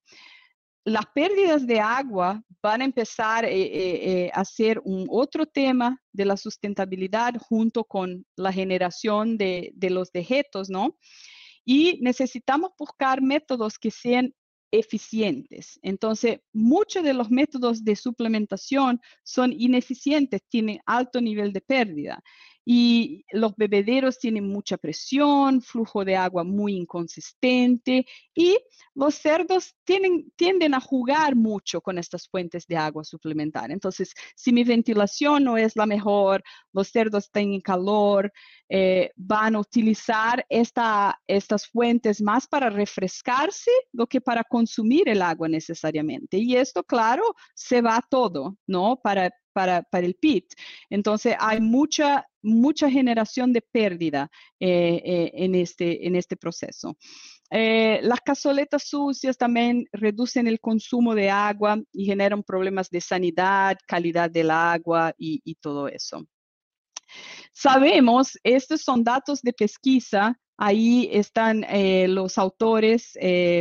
las 0.84 1.06
pérdidas 1.14 1.66
de 1.66 1.80
agua 1.80 2.42
van 2.62 2.82
a 2.82 2.84
empezar 2.84 3.44
eh, 3.44 3.50
eh, 3.52 4.30
a 4.32 4.44
ser 4.44 4.80
un 4.84 5.06
otro 5.10 5.46
tema 5.46 6.00
de 6.12 6.24
la 6.24 6.36
sustentabilidad 6.36 7.34
junto 7.38 7.84
con 7.84 8.26
la 8.36 8.52
generación 8.52 9.36
de, 9.36 9.72
de 9.74 9.90
los 9.90 10.12
dejetos, 10.12 10.70
¿no? 10.70 10.96
Y 11.64 11.98
necesitamos 12.02 12.70
buscar 12.78 13.22
métodos 13.22 13.78
que 13.78 13.90
sean 13.90 14.34
eficientes. 14.72 15.78
Entonces, 15.82 16.40
muchos 16.52 17.04
de 17.04 17.12
los 17.12 17.30
métodos 17.30 17.84
de 17.84 17.94
suplementación 17.94 19.00
son 19.22 19.52
ineficientes, 19.52 20.40
tienen 20.48 20.80
alto 20.86 21.20
nivel 21.20 21.52
de 21.52 21.60
pérdida 21.60 22.22
y 22.64 23.24
los 23.32 23.54
bebederos 23.56 24.18
tienen 24.18 24.48
mucha 24.48 24.76
presión, 24.76 25.62
flujo 25.62 26.04
de 26.04 26.16
agua 26.16 26.44
muy 26.44 26.74
inconsistente 26.76 28.06
y 28.34 28.56
los 28.94 29.14
cerdos 29.14 29.74
tienen, 29.84 30.32
tienden 30.36 30.74
a 30.74 30.80
jugar 30.80 31.34
mucho 31.34 31.80
con 31.80 31.98
estas 31.98 32.28
fuentes 32.28 32.66
de 32.66 32.76
agua 32.76 33.04
suplementaria. 33.04 33.74
Entonces, 33.74 34.12
si 34.36 34.52
mi 34.52 34.64
ventilación 34.64 35.44
no 35.44 35.56
es 35.56 35.76
la 35.76 35.86
mejor, 35.86 36.42
los 36.72 36.88
cerdos 36.88 37.30
tienen 37.30 37.60
calor, 37.60 38.32
eh, 38.68 39.10
van 39.16 39.56
a 39.56 39.60
utilizar 39.60 40.44
esta, 40.48 41.20
estas 41.26 41.66
fuentes 41.66 42.22
más 42.22 42.46
para 42.46 42.70
refrescarse 42.70 43.70
do 43.92 44.06
que 44.06 44.20
para 44.20 44.44
consumir 44.44 45.08
el 45.08 45.22
agua 45.22 45.48
necesariamente. 45.48 46.38
Y 46.38 46.56
esto, 46.56 46.82
claro, 46.82 47.22
se 47.54 47.82
va 47.82 48.00
todo, 48.08 48.56
¿no? 48.66 48.96
Para, 49.02 49.30
para, 49.52 49.82
para 49.82 50.06
el 50.06 50.14
PIT. 50.14 50.54
Entonces, 50.90 51.34
hay 51.38 51.60
mucha, 51.60 52.26
mucha 52.42 52.90
generación 52.90 53.52
de 53.52 53.62
pérdida 53.62 54.30
eh, 54.60 55.00
eh, 55.04 55.30
en, 55.34 55.54
este, 55.54 56.06
en 56.06 56.16
este 56.16 56.36
proceso. 56.36 56.96
Eh, 57.50 58.00
las 58.02 58.20
cazoletas 58.20 58.84
sucias 58.88 59.36
también 59.36 59.84
reducen 59.92 60.46
el 60.46 60.58
consumo 60.60 61.14
de 61.14 61.30
agua 61.30 61.80
y 61.92 62.06
generan 62.06 62.42
problemas 62.42 62.88
de 62.90 63.00
sanidad, 63.00 63.76
calidad 63.86 64.30
del 64.30 64.50
agua 64.50 65.14
y, 65.18 65.40
y 65.44 65.54
todo 65.56 65.88
eso. 65.88 66.26
Sabemos, 67.52 68.38
estos 68.42 68.80
son 68.80 69.04
datos 69.04 69.42
de 69.42 69.52
pesquisa, 69.52 70.38
ahí 70.56 71.10
están 71.12 71.66
los 72.14 72.38
autores, 72.38 73.12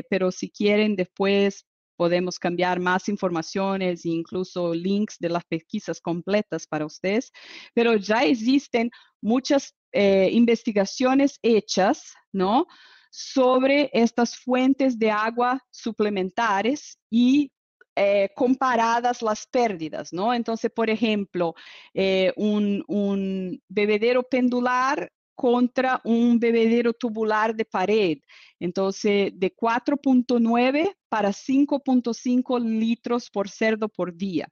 pero 0.09 0.31
si 0.31 0.50
quieren 0.50 0.95
después 0.95 1.65
podemos 2.01 2.39
cambiar 2.39 2.79
más 2.79 3.08
informaciones 3.10 4.05
e 4.05 4.10
incluso 4.10 4.74
links 4.74 5.20
de 5.20 5.29
las 5.29 5.46
pesquisas 5.46 6.01
completas 6.01 6.65
para 6.65 6.84
ustedes, 6.84 7.31
pero 7.75 7.96
ya 7.96 8.24
existen 8.24 8.89
muchas 9.22 9.75
eh, 9.91 10.27
investigaciones 10.31 11.38
hechas, 11.43 12.12
¿no? 12.34 12.65
Sobre 13.12 13.91
estas 13.93 14.36
fuentes 14.36 14.98
de 14.98 15.12
agua 15.12 15.63
suplementares 15.70 16.98
y 17.12 17.51
eh, 17.96 18.29
comparadas 18.36 19.22
las 19.22 19.46
pérdidas, 19.46 20.12
¿no? 20.12 20.34
Entonces, 20.34 20.72
por 20.72 20.89
ejemplo, 20.89 21.53
eh, 21.93 22.34
un, 22.36 22.84
un, 22.88 23.62
bebedero 23.70 24.24
pendular 24.24 25.12
contra 25.41 26.00
un 26.03 26.39
bebedero 26.39 26.93
tubular 26.93 27.55
de 27.55 27.65
pared. 27.65 28.19
Entonces, 28.60 29.31
de 29.33 29.51
4.9 29.51 30.95
para 31.10 31.29
5.5 31.29 32.60
litros 32.60 33.27
por 33.31 33.50
cerdo 33.50 33.89
por 33.89 34.15
día. 34.15 34.48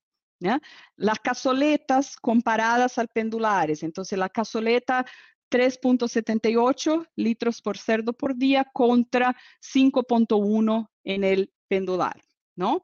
Las 0.96 1.20
cazoletas 1.20 2.16
comparadas 2.16 2.98
al 2.98 3.08
pendulares. 3.08 3.84
Entonces, 3.84 4.18
la 4.18 4.30
cazoleta 4.30 5.06
3.78 5.52 7.08
litros 7.16 7.62
por 7.62 7.78
cerdo 7.78 8.12
por 8.12 8.36
día 8.36 8.66
contra 8.74 9.36
5.1 9.62 10.90
en 11.04 11.24
el 11.24 11.54
pendular, 11.68 12.20
¿no? 12.56 12.84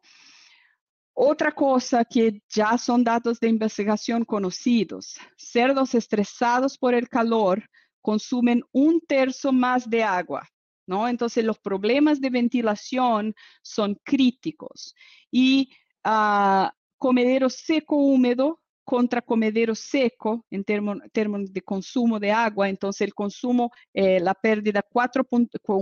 Otra 1.18 1.54
cosa 1.54 2.06
que 2.06 2.44
ya 2.54 2.78
son 2.78 3.04
datos 3.04 3.40
de 3.40 3.48
investigación 3.48 4.26
conocidos, 4.26 5.16
cerdos 5.38 5.96
estresados 5.96 6.78
por 6.78 6.94
el 6.94 7.10
calor 7.10 7.68
consumen 8.06 8.64
un 8.72 9.02
tercio 9.02 9.52
más 9.52 9.90
de 9.90 10.04
agua, 10.04 10.48
¿no? 10.86 11.08
Entonces 11.08 11.44
los 11.44 11.58
problemas 11.58 12.22
de 12.22 12.30
ventilación 12.30 13.34
son 13.64 14.00
críticos. 14.04 14.94
Y 15.32 15.72
uh, 16.06 16.68
comedero 17.00 17.50
seco 17.50 17.96
húmedo 17.96 18.62
contra 18.84 19.24
comedero 19.24 19.74
seco 19.74 20.46
en 20.52 20.64
términos 20.64 21.52
de 21.52 21.62
consumo 21.64 22.20
de 22.20 22.32
agua, 22.32 22.70
entonces 22.70 23.02
el 23.02 23.16
consumo, 23.16 23.72
eh, 23.92 24.20
la 24.20 24.36
pérdida, 24.36 24.86
4. 24.88 25.26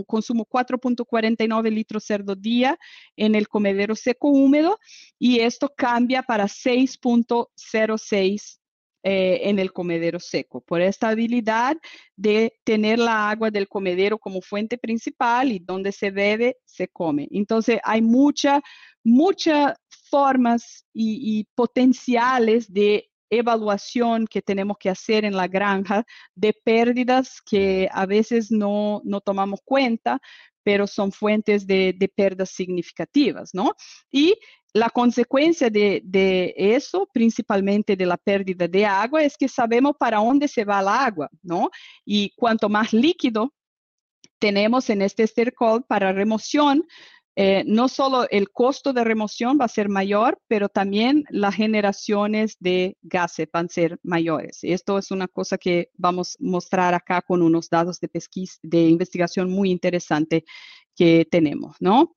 consumo 0.07 0.45
4.49 0.45 1.69
litros 1.69 2.05
cerdo 2.05 2.36
día 2.36 2.79
en 3.17 3.36
el 3.36 3.49
comedero 3.49 3.95
seco 3.95 4.29
húmedo 4.29 4.79
y 5.19 5.41
esto 5.41 5.73
cambia 5.75 6.23
para 6.23 6.45
6.06 6.45 8.62
eh, 9.03 9.41
en 9.49 9.59
el 9.59 9.73
comedero 9.73 10.19
seco, 10.19 10.61
por 10.61 10.81
esta 10.81 11.09
habilidad 11.09 11.75
de 12.15 12.53
tener 12.63 12.99
la 12.99 13.29
agua 13.29 13.51
del 13.51 13.67
comedero 13.67 14.17
como 14.17 14.41
fuente 14.41 14.77
principal 14.77 15.51
y 15.51 15.59
donde 15.59 15.91
se 15.91 16.09
bebe, 16.09 16.57
se 16.65 16.87
come. 16.87 17.27
Entonces, 17.31 17.79
hay 17.83 18.01
muchas, 18.01 18.61
muchas 19.03 19.73
formas 20.09 20.85
y, 20.93 21.39
y 21.39 21.43
potenciales 21.53 22.71
de 22.71 23.09
evaluación 23.29 24.27
que 24.27 24.41
tenemos 24.41 24.77
que 24.79 24.89
hacer 24.89 25.25
en 25.25 25.35
la 25.35 25.47
granja 25.47 26.05
de 26.35 26.53
pérdidas 26.53 27.41
que 27.41 27.89
a 27.91 28.05
veces 28.05 28.51
no, 28.51 29.01
no 29.03 29.21
tomamos 29.21 29.59
cuenta, 29.65 30.19
pero 30.63 30.87
son 30.87 31.11
fuentes 31.11 31.67
de, 31.67 31.93
de 31.97 32.07
pérdidas 32.07 32.51
significativas, 32.51 33.49
¿no? 33.53 33.73
Y 34.11 34.35
la 34.73 34.89
consecuencia 34.89 35.69
de, 35.69 36.53
eso, 36.57 37.07
principalmente 37.13 37.95
de 37.95 38.05
la 38.07 38.17
pérdida 38.17 38.67
de 38.67 38.86
agua, 38.86 39.23
es 39.23 39.38
que 39.38 39.47
sabemos 39.47 39.95
para 39.97 40.17
dónde 40.17 40.47
se 40.47 40.65
va 40.65 40.81
el 40.81 40.88
agua, 40.88 41.29
¿no? 41.43 41.69
Y 42.03 42.31
cuanto 42.36 42.69
más 42.69 42.91
líquido 42.91 43.53
tenemos 44.39 44.89
en 44.89 45.03
este 45.03 45.23
estercol 45.23 45.83
para 45.83 46.12
remoción, 46.12 46.86
eh, 47.36 47.63
no 47.65 47.88
solo 47.88 48.27
el 48.29 48.51
costo 48.51 48.93
de 48.93 49.03
remoción 49.03 49.57
va 49.62 49.65
a 49.65 49.69
ser 49.69 49.89
mayor, 49.89 50.39
pero 50.47 50.69
también 50.69 51.23
las 51.29 51.55
generaciones 51.55 52.57
de 52.59 52.97
gases 53.01 53.47
van 53.51 53.67
a 53.67 53.69
ser 53.69 53.99
mayores. 54.03 54.59
Esto 54.63 54.97
es 54.97 55.12
una 55.12 55.27
cosa 55.27 55.57
que 55.57 55.89
vamos 55.95 56.36
a 56.36 56.43
mostrar 56.43 56.93
acá 56.95 57.21
con 57.21 57.41
unos 57.41 57.69
datos 57.69 57.99
de 57.99 58.09
de 58.63 58.81
investigación 58.88 59.51
muy 59.51 59.71
interesante 59.71 60.45
que 60.95 61.27
tenemos, 61.29 61.75
¿no? 61.79 62.15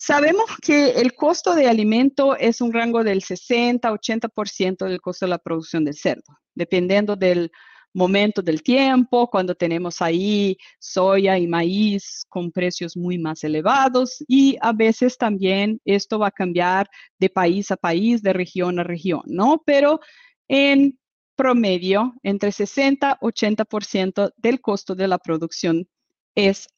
Sabemos 0.00 0.46
que 0.62 0.90
el 0.90 1.14
costo 1.14 1.56
de 1.56 1.68
alimento 1.68 2.36
es 2.36 2.60
un 2.60 2.72
rango 2.72 3.02
del 3.02 3.20
60-80% 3.20 4.86
del 4.86 5.00
costo 5.00 5.26
de 5.26 5.30
la 5.30 5.38
producción 5.38 5.84
del 5.84 5.96
cerdo, 5.96 6.38
dependiendo 6.54 7.16
del 7.16 7.50
momento 7.92 8.40
del 8.40 8.62
tiempo, 8.62 9.28
cuando 9.28 9.56
tenemos 9.56 10.00
ahí 10.00 10.56
soya 10.78 11.36
y 11.36 11.48
maíz 11.48 12.24
con 12.28 12.52
precios 12.52 12.96
muy 12.96 13.18
más 13.18 13.42
elevados 13.42 14.22
y 14.28 14.56
a 14.60 14.72
veces 14.72 15.18
también 15.18 15.80
esto 15.84 16.20
va 16.20 16.28
a 16.28 16.32
cambiar 16.32 16.88
de 17.18 17.28
país 17.28 17.72
a 17.72 17.76
país, 17.76 18.22
de 18.22 18.32
región 18.32 18.78
a 18.78 18.84
región, 18.84 19.22
¿no? 19.26 19.62
Pero 19.66 19.98
en 20.46 20.96
promedio, 21.34 22.14
entre 22.22 22.52
60 22.52 23.18
y 23.20 23.24
80% 23.24 24.32
del 24.36 24.60
costo 24.60 24.94
de 24.94 25.08
la 25.08 25.18
producción 25.18 25.88
es 26.36 26.68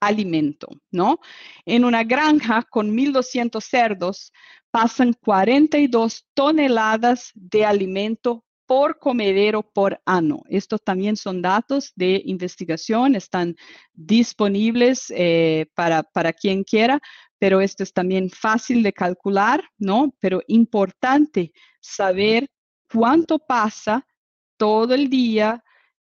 alimento, 0.00 0.68
¿no? 0.90 1.20
En 1.64 1.84
una 1.84 2.04
granja 2.04 2.62
con 2.62 2.96
1.200 2.96 3.62
cerdos 3.62 4.32
pasan 4.70 5.14
42 5.14 6.26
toneladas 6.34 7.30
de 7.34 7.64
alimento 7.64 8.44
por 8.66 8.98
comedero 8.98 9.62
por 9.62 9.98
año. 10.04 10.42
Estos 10.48 10.82
también 10.84 11.16
son 11.16 11.40
datos 11.40 11.90
de 11.96 12.20
investigación, 12.26 13.14
están 13.14 13.56
disponibles 13.94 15.06
eh, 15.16 15.66
para, 15.74 16.02
para 16.02 16.34
quien 16.34 16.64
quiera, 16.64 17.00
pero 17.38 17.62
esto 17.62 17.82
es 17.82 17.94
también 17.94 18.28
fácil 18.28 18.82
de 18.82 18.92
calcular, 18.92 19.64
¿no? 19.78 20.14
Pero 20.20 20.42
importante 20.48 21.52
saber 21.80 22.46
cuánto 22.92 23.38
pasa 23.38 24.06
todo 24.58 24.94
el 24.94 25.08
día 25.08 25.64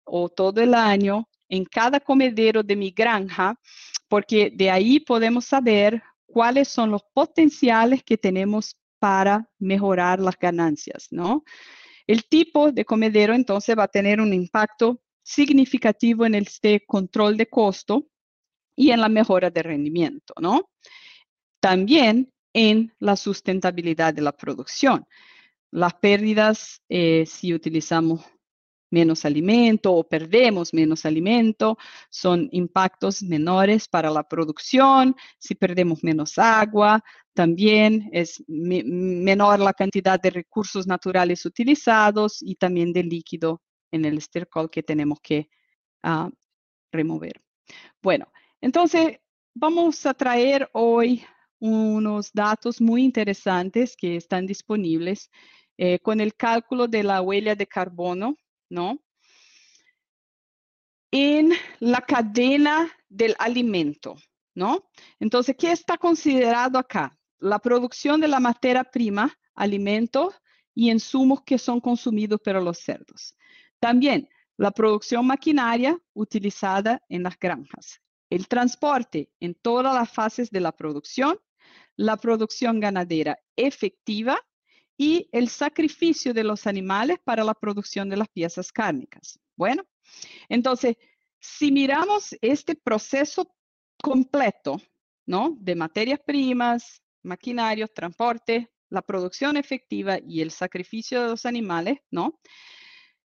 o 0.05 0.29
todo 0.29 0.61
el 0.61 0.75
año 0.75 1.27
en 1.49 1.65
cada 1.65 1.99
comedero 1.99 2.63
de 2.63 2.75
mi 2.75 2.91
granja, 2.91 3.59
porque 4.07 4.51
de 4.53 4.69
ahí 4.69 4.99
podemos 4.99 5.45
saber 5.45 6.01
cuáles 6.25 6.67
son 6.67 6.91
los 6.91 7.01
potenciales 7.13 8.03
que 8.03 8.17
tenemos 8.17 8.77
para 8.99 9.49
mejorar 9.59 10.19
las 10.19 10.37
ganancias, 10.37 11.07
¿no? 11.11 11.43
El 12.07 12.25
tipo 12.25 12.71
de 12.71 12.85
comedero 12.85 13.33
entonces 13.33 13.77
va 13.77 13.83
a 13.83 13.87
tener 13.87 14.21
un 14.21 14.33
impacto 14.33 15.01
significativo 15.23 16.25
en 16.25 16.35
este 16.35 16.85
control 16.85 17.35
de 17.37 17.47
costo 17.47 18.07
y 18.75 18.91
en 18.91 19.01
la 19.01 19.09
mejora 19.09 19.49
de 19.49 19.63
rendimiento, 19.63 20.33
¿no? 20.39 20.69
También 21.59 22.31
en 22.53 22.93
la 22.99 23.15
sustentabilidad 23.15 24.13
de 24.13 24.21
la 24.21 24.31
producción. 24.31 25.05
Las 25.71 25.95
pérdidas, 25.95 26.81
eh, 26.89 27.25
si 27.25 27.53
utilizamos 27.53 28.23
menos 28.89 29.25
alimento 29.25 29.93
o 29.93 30.03
perdemos 30.03 30.73
menos 30.73 31.05
alimento, 31.05 31.77
son 32.09 32.49
impactos 32.51 33.23
menores 33.23 33.87
para 33.87 34.09
la 34.09 34.23
producción, 34.23 35.15
si 35.39 35.55
perdemos 35.55 36.03
menos 36.03 36.37
agua, 36.37 37.03
también 37.33 38.09
es 38.13 38.43
menor 38.47 39.59
la 39.59 39.73
cantidad 39.73 40.19
de 40.19 40.29
recursos 40.29 40.87
naturales 40.87 41.45
utilizados 41.45 42.41
y 42.41 42.55
también 42.55 42.93
de 42.93 43.03
líquido 43.03 43.61
en 43.91 44.05
el 44.05 44.17
estercol 44.17 44.69
que 44.69 44.83
tenemos 44.83 45.19
que 45.21 45.49
ah, 46.03 46.29
remover. 46.91 47.41
Bueno, 48.01 48.31
entonces 48.61 49.19
vamos 49.53 50.05
a 50.05 50.13
traer 50.13 50.69
hoy 50.73 51.23
unos 51.59 52.31
datos 52.33 52.79
muy 52.79 53.03
interesantes 53.03 53.95
que 53.97 54.15
están 54.15 54.45
disponibles 54.45 55.29
eh, 55.77 55.99
con 55.99 56.21
el 56.21 56.35
cálculo 56.35 56.87
de 56.87 57.03
la 57.03 57.21
huella 57.21 57.55
de 57.55 57.67
carbono, 57.67 58.37
¿no? 58.69 58.99
En 61.11 61.53
la 61.79 62.01
cadena 62.01 62.91
del 63.07 63.35
alimento, 63.39 64.15
¿no? 64.53 64.89
Entonces, 65.19 65.55
¿qué 65.57 65.71
está 65.71 65.97
considerado 65.97 66.77
acá? 66.77 67.17
La 67.39 67.59
producción 67.59 68.19
de 68.19 68.27
la 68.27 68.39
materia 68.39 68.83
prima, 68.83 69.37
alimento 69.53 70.33
y 70.73 70.91
insumos 70.91 71.43
que 71.43 71.57
son 71.57 71.79
consumidos 71.79 72.39
por 72.41 72.61
los 72.61 72.79
cerdos. 72.79 73.35
También 73.79 74.29
la 74.57 74.71
producción 74.71 75.25
maquinaria 75.25 75.97
utilizada 76.13 77.01
en 77.09 77.23
las 77.23 77.37
granjas, 77.37 78.01
el 78.29 78.47
transporte 78.47 79.29
en 79.39 79.53
todas 79.55 79.93
las 79.93 80.11
fases 80.11 80.49
de 80.49 80.59
la 80.61 80.71
producción, 80.71 81.39
la 81.95 82.17
producción 82.17 82.79
ganadera 82.79 83.39
efectiva 83.55 84.39
y 84.97 85.29
el 85.31 85.49
sacrificio 85.49 86.33
de 86.33 86.43
los 86.43 86.67
animales 86.67 87.19
para 87.23 87.43
la 87.43 87.53
producción 87.53 88.09
de 88.09 88.17
las 88.17 88.29
piezas 88.29 88.71
cárnicas. 88.71 89.39
Bueno, 89.55 89.83
entonces, 90.49 90.97
si 91.39 91.71
miramos 91.71 92.35
este 92.41 92.75
proceso 92.75 93.47
completo, 94.01 94.81
¿no? 95.25 95.55
De 95.59 95.75
materias 95.75 96.19
primas, 96.25 97.01
maquinarios, 97.23 97.93
transporte, 97.93 98.71
la 98.89 99.01
producción 99.01 99.57
efectiva 99.57 100.19
y 100.25 100.39
el 100.41 100.51
sacrificio 100.51 101.23
de 101.23 101.29
los 101.29 101.45
animales, 101.45 101.97
¿no? 102.11 102.39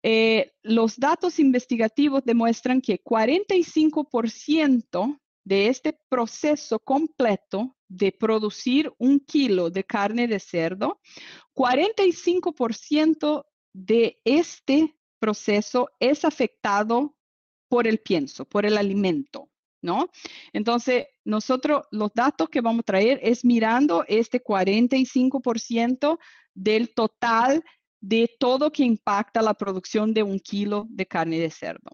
Eh, 0.03 0.53
los 0.63 0.99
datos 0.99 1.39
investigativos 1.39 2.25
demuestran 2.25 2.83
que 2.83 3.03
45% 3.03 5.19
de 5.45 5.69
este 5.69 5.99
proceso 6.09 6.79
completo 6.79 7.77
de 7.97 8.13
producir 8.13 8.93
un 8.99 9.21
kilo 9.21 9.71
de 9.71 9.85
carne 9.85 10.27
de 10.27 10.41
cerdo, 10.41 11.01
45% 11.55 13.47
de 13.73 14.21
este 14.25 14.97
proceso 15.19 15.89
es 16.01 16.25
afectado 16.25 17.17
por 17.69 17.87
el 17.87 17.99
pienso, 17.99 18.45
por 18.45 18.67
el 18.67 18.77
alimento, 18.77 19.49
¿no? 19.81 20.11
Entonces, 20.53 21.07
nosotros 21.25 21.87
los 21.91 22.13
datos 22.15 22.49
que 22.49 22.61
vamos 22.61 22.81
a 22.81 22.85
traer 22.85 23.21
es 23.23 23.45
mirando 23.45 24.05
este 24.09 24.43
45% 24.43 26.19
del 26.55 26.95
total 26.95 27.63
de 28.01 28.31
todo 28.39 28.71
que 28.71 28.85
impacta 28.85 29.41
la 29.41 29.55
producción 29.55 30.13
de 30.13 30.23
un 30.23 30.39
kilo 30.39 30.87
de 30.91 31.07
carne 31.07 31.39
de 31.39 31.51
cerdo. 31.51 31.91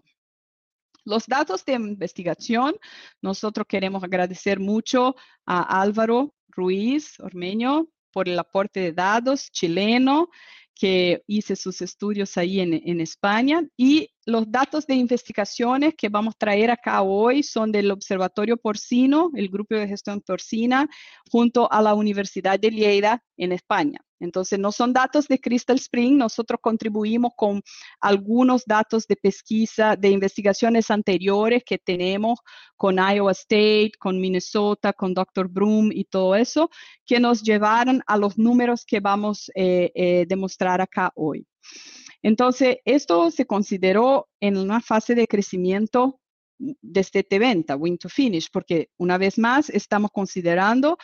Los 1.03 1.25
datos 1.27 1.65
de 1.65 1.73
investigación, 1.73 2.75
nosotros 3.21 3.65
queremos 3.67 4.03
agradecer 4.03 4.59
mucho 4.59 5.15
a 5.45 5.81
Álvaro 5.81 6.35
Ruiz 6.49 7.19
Ormeño 7.19 7.87
por 8.11 8.29
el 8.29 8.37
aporte 8.37 8.79
de 8.81 8.93
datos 8.93 9.49
chileno 9.51 10.29
que 10.75 11.23
hice 11.27 11.55
sus 11.55 11.81
estudios 11.81 12.37
ahí 12.37 12.59
en, 12.59 12.73
en, 12.73 13.01
España 13.01 13.63
y 13.77 14.09
los 14.25 14.51
datos 14.51 14.87
de 14.87 14.95
investigaciones 14.95 15.93
que 15.95 16.09
vamos 16.09 16.33
a 16.35 16.37
traer 16.37 16.71
acá 16.71 17.01
hoy 17.01 17.43
son 17.43 17.71
del 17.71 17.91
Observatorio 17.91 18.57
Porcino, 18.57 19.31
el 19.35 19.49
Grupo 19.49 19.75
de 19.75 19.87
Gestión 19.87 20.21
Porcina, 20.21 20.89
junto 21.29 21.71
a 21.71 21.81
la 21.81 21.93
Universidad 21.93 22.59
de 22.59 22.71
Lleida 22.71 23.23
en 23.37 23.51
España. 23.51 24.01
Entonces, 24.21 24.59
no 24.59 24.71
son 24.71 24.93
datos 24.93 25.27
de 25.27 25.39
Crystal 25.39 25.75
Spring, 25.77 26.17
nosotros 26.17 26.59
contribuimos 26.61 27.31
con 27.35 27.61
algunos 27.99 28.63
datos 28.65 29.07
de 29.07 29.15
pesquisa, 29.15 29.95
de 29.95 30.09
investigaciones 30.09 30.91
anteriores 30.91 31.63
que 31.65 31.77
tenemos 31.77 32.39
con 32.77 32.97
Iowa 32.97 33.31
State, 33.31 33.93
con 33.99 34.21
Minnesota, 34.21 34.93
con 34.93 35.13
Dr. 35.13 35.47
Broom 35.47 35.91
y 35.91 36.05
todo 36.05 36.35
eso, 36.35 36.69
que 37.05 37.19
nos 37.19 37.41
llevaron 37.41 38.01
a 38.05 38.15
los 38.17 38.37
números 38.37 38.85
que 38.85 38.99
vamos 38.99 39.49
a 39.49 39.59
eh, 39.59 39.91
eh, 39.95 40.25
demostrar 40.27 40.81
acá 40.81 41.11
hoy. 41.15 41.45
Entonces, 42.21 42.77
esto 42.85 43.31
se 43.31 43.45
consideró 43.45 44.29
en 44.39 44.57
una 44.57 44.81
fase 44.81 45.15
de 45.15 45.27
crecimiento 45.27 46.19
desde 46.81 47.23
T-Venta, 47.23 47.75
Win 47.75 47.97
to 47.97 48.09
Finish, 48.09 48.49
porque 48.51 48.89
una 48.97 49.17
vez 49.17 49.39
más 49.39 49.69
estamos 49.69 50.11
considerando 50.11 50.97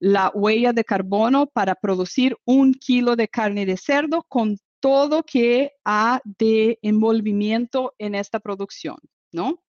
la 0.00 0.32
huella 0.34 0.72
de 0.72 0.84
carbono 0.84 1.46
para 1.46 1.74
producir 1.74 2.36
un 2.44 2.74
kilo 2.74 3.14
de 3.14 3.28
carne 3.28 3.66
de 3.66 3.76
cerdo 3.76 4.24
con 4.28 4.56
todo 4.80 5.22
que 5.22 5.72
ha 5.84 6.20
de 6.24 6.78
envolvimiento 6.82 7.94
en 7.98 8.14
esta 8.14 8.40
producción, 8.40 8.96
¿no? 9.30 9.62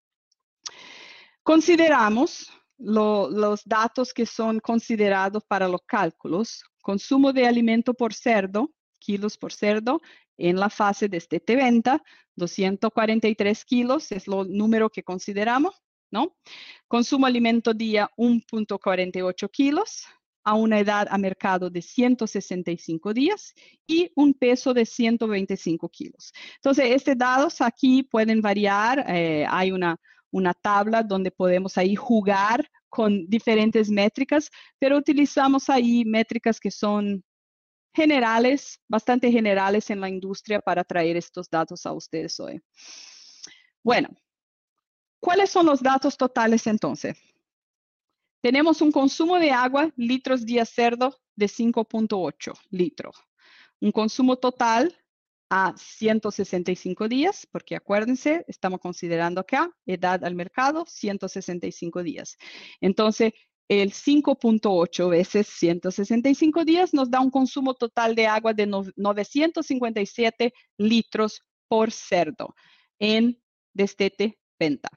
Consideramos 1.44 2.50
los 2.78 3.62
datos 3.66 4.14
que 4.14 4.26
son 4.26 4.60
considerados 4.60 5.44
para 5.44 5.68
los 5.68 5.82
cálculos. 5.86 6.64
Consumo 6.82 7.34
de 7.34 7.46
alimento 7.46 7.94
por 7.94 8.14
cerdo, 8.14 8.72
kilos 9.00 9.38
por 9.38 9.52
cerdo, 9.52 10.02
en 10.38 10.60
la 10.60 10.70
fase 10.70 11.08
de 11.08 11.18
este 11.18 11.56
venta, 11.56 12.02
243 12.36 13.66
kilos 13.66 14.12
es 14.12 14.28
el 14.28 14.58
número 14.58 14.90
que 14.90 15.04
consideramos, 15.04 15.76
¿no? 16.10 16.36
Consumo 16.88 17.28
alimento 17.28 17.74
día 17.74 18.10
1.48 18.18 19.50
kilos, 19.52 20.08
a 20.44 20.56
una 20.56 20.80
edad 20.80 21.08
a 21.10 21.18
mercado 21.18 21.70
de 21.70 21.82
165 21.82 23.14
días 23.14 23.54
y 23.88 24.12
un 24.16 24.34
peso 24.34 24.74
de 24.74 24.86
125 24.86 25.90
kilos. 25.90 26.34
Entonces, 26.56 26.86
estos 26.90 27.18
datos 27.18 27.62
aquí 27.62 28.04
pueden 28.04 28.42
variar. 28.42 29.06
Eh, 29.08 29.46
hay 29.48 29.72
una, 29.72 29.98
una 30.32 30.54
tabla 30.54 31.04
donde 31.04 31.32
podemos 31.32 31.78
ahí 31.78 31.96
jugar 31.96 32.70
con 32.90 33.28
diferentes 33.28 33.90
métricas, 33.90 34.50
pero 34.78 34.98
utilizamos 34.98 35.70
ahí 35.70 36.04
métricas 36.06 36.60
que 36.60 36.72
son 36.72 37.24
generales, 37.94 38.80
bastante 38.88 39.32
generales 39.32 39.90
en 39.90 40.00
la 40.00 40.10
industria 40.10 40.60
para 40.60 40.84
traer 40.84 41.18
estos 41.18 41.50
datos 41.50 41.86
a 41.86 41.92
ustedes 41.94 42.40
hoy. 42.40 42.62
Bueno, 43.84 44.10
¿cuáles 45.20 45.50
son 45.50 45.66
los 45.66 45.82
datos 45.82 46.18
totales 46.18 46.68
entonces? 46.68 47.18
Tenemos 48.42 48.82
un 48.82 48.92
consumo 48.92 49.38
de 49.38 49.52
agua, 49.52 49.92
litros 49.96 50.46
día 50.46 50.66
cerdo, 50.66 51.16
de 51.36 51.48
5.8 51.48 52.54
litros. 52.72 53.16
Un 53.80 53.92
consumo 53.92 54.38
total 54.38 54.96
a 55.50 55.74
165 55.78 57.08
días, 57.08 57.48
porque 57.52 57.76
acuérdense, 57.76 58.44
estamos 58.48 58.80
considerando 58.80 59.42
acá 59.42 59.70
edad 59.86 60.24
al 60.24 60.34
mercado, 60.34 60.86
165 60.88 62.04
días. 62.04 62.38
Entonces, 62.80 63.34
el 63.68 63.92
5.8 63.92 65.10
veces 65.10 65.48
165 65.48 66.66
días 66.66 66.94
nos 66.94 67.10
da 67.12 67.22
un 67.22 67.30
consumo 67.30 67.74
total 67.74 68.16
de 68.16 68.28
agua 68.28 68.54
de 68.54 68.66
957 68.68 70.54
litros 70.78 71.42
por 71.68 71.92
cerdo 71.92 72.56
en 73.00 73.42
destete 73.74 74.40
venta. 74.60 74.90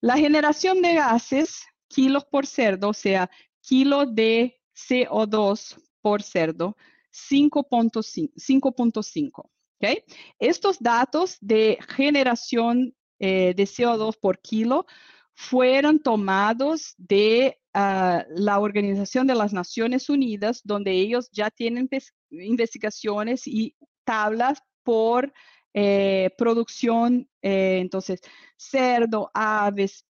La 0.00 0.16
generación 0.16 0.80
de 0.80 0.94
gases 0.94 1.64
kilos 1.88 2.24
por 2.24 2.46
cerdo, 2.46 2.90
o 2.90 2.94
sea, 2.94 3.30
kilo 3.60 4.06
de 4.06 4.60
CO2 4.74 5.76
por 6.00 6.22
cerdo, 6.22 6.76
5.5. 7.12 9.50
¿okay? 9.76 10.04
Estos 10.38 10.78
datos 10.78 11.36
de 11.40 11.78
generación 11.88 12.94
eh, 13.18 13.54
de 13.56 13.64
CO2 13.64 14.16
por 14.20 14.40
kilo 14.40 14.86
fueron 15.34 16.00
tomados 16.00 16.94
de 16.96 17.58
ah, 17.74 18.24
la 18.30 18.58
Organización 18.58 19.26
de 19.26 19.34
las 19.34 19.52
Naciones 19.52 20.08
Unidas, 20.08 20.62
donde 20.64 20.92
ellos 20.92 21.28
ya 21.32 21.50
tienen 21.50 21.88
investigaciones 22.30 23.46
y 23.46 23.76
tablas 24.04 24.62
por 24.82 25.32
eh, 25.74 26.30
producción, 26.36 27.28
eh, 27.42 27.78
entonces, 27.80 28.20
cerdo, 28.56 29.30
aves, 29.32 30.04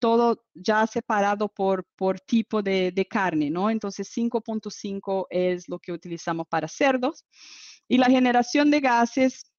todo 0.00 0.44
ya 0.54 0.86
separado 0.86 1.48
por, 1.48 1.84
por 1.96 2.20
tipo 2.20 2.62
de, 2.62 3.06
carne, 3.08 3.50
¿no? 3.50 3.70
Entonces 3.70 4.10
5.5 4.16 5.26
es 5.30 5.68
lo 5.68 5.78
que 5.78 5.92
utilizamos 5.92 6.46
para 6.48 6.66
cerdos. 6.66 7.24
Y 7.86 7.98
la 7.98 8.06
generación 8.06 8.70
de 8.70 8.80
gases 8.80 9.52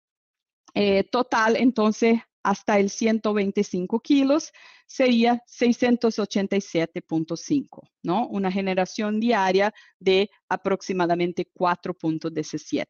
eh, 0.74 1.04
total, 1.06 1.56
entonces, 1.58 2.20
hasta 2.44 2.80
el 2.80 2.90
125 2.90 4.00
kilos 4.00 4.52
sería 4.88 5.44
687.5, 5.48 7.90
¿no? 8.04 8.28
Una 8.28 8.52
generación 8.52 9.20
diaria 9.20 9.74
de 10.00 10.30
aproximadamente 10.50 11.48
4.17. 11.54 12.86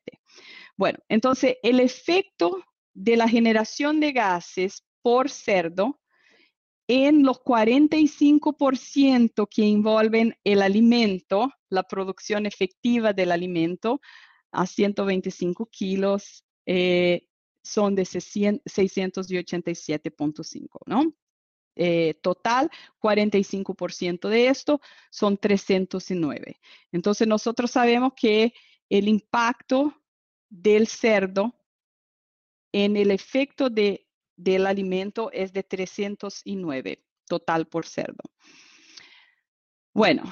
Bueno, 0.78 1.00
entonces 1.10 1.58
el 1.64 1.80
efecto 1.80 2.64
de 2.94 3.18
la 3.18 3.28
generación 3.28 4.00
de 4.00 4.12
gases 4.14 4.84
por 5.02 5.30
cerdo 5.30 6.01
en 6.94 7.24
los 7.24 7.40
45% 7.40 9.48
que 9.48 9.66
envuelven 9.66 10.36
el 10.44 10.62
alimento, 10.62 11.50
la 11.70 11.84
producción 11.84 12.46
efectiva 12.46 13.14
del 13.14 13.32
alimento, 13.32 14.02
a 14.52 14.68
125 14.68 15.68
kilos, 15.68 16.44
eh, 16.66 17.30
son 17.64 17.96
de 17.96 18.04
687.5, 18.04 20.80
¿no? 20.86 21.14
Eh, 21.78 22.16
total, 22.22 22.70
45% 23.00 24.28
de 24.28 24.50
esto 24.50 24.82
son 25.10 25.38
309. 25.38 26.60
Entonces 26.92 27.26
nosotros 27.26 27.72
sabemos 27.72 28.12
que 28.18 28.54
el 28.90 29.08
impacto 29.08 29.96
del 30.50 30.88
cerdo 30.88 31.56
en 32.74 32.98
el 32.98 33.12
efecto 33.12 33.70
de 33.70 34.10
del 34.44 34.66
alimento 34.66 35.32
es 35.32 35.54
de 35.54 35.64
309 35.64 37.04
total 37.28 37.68
por 37.68 37.86
cerdo. 37.86 38.24
Bueno, 39.94 40.24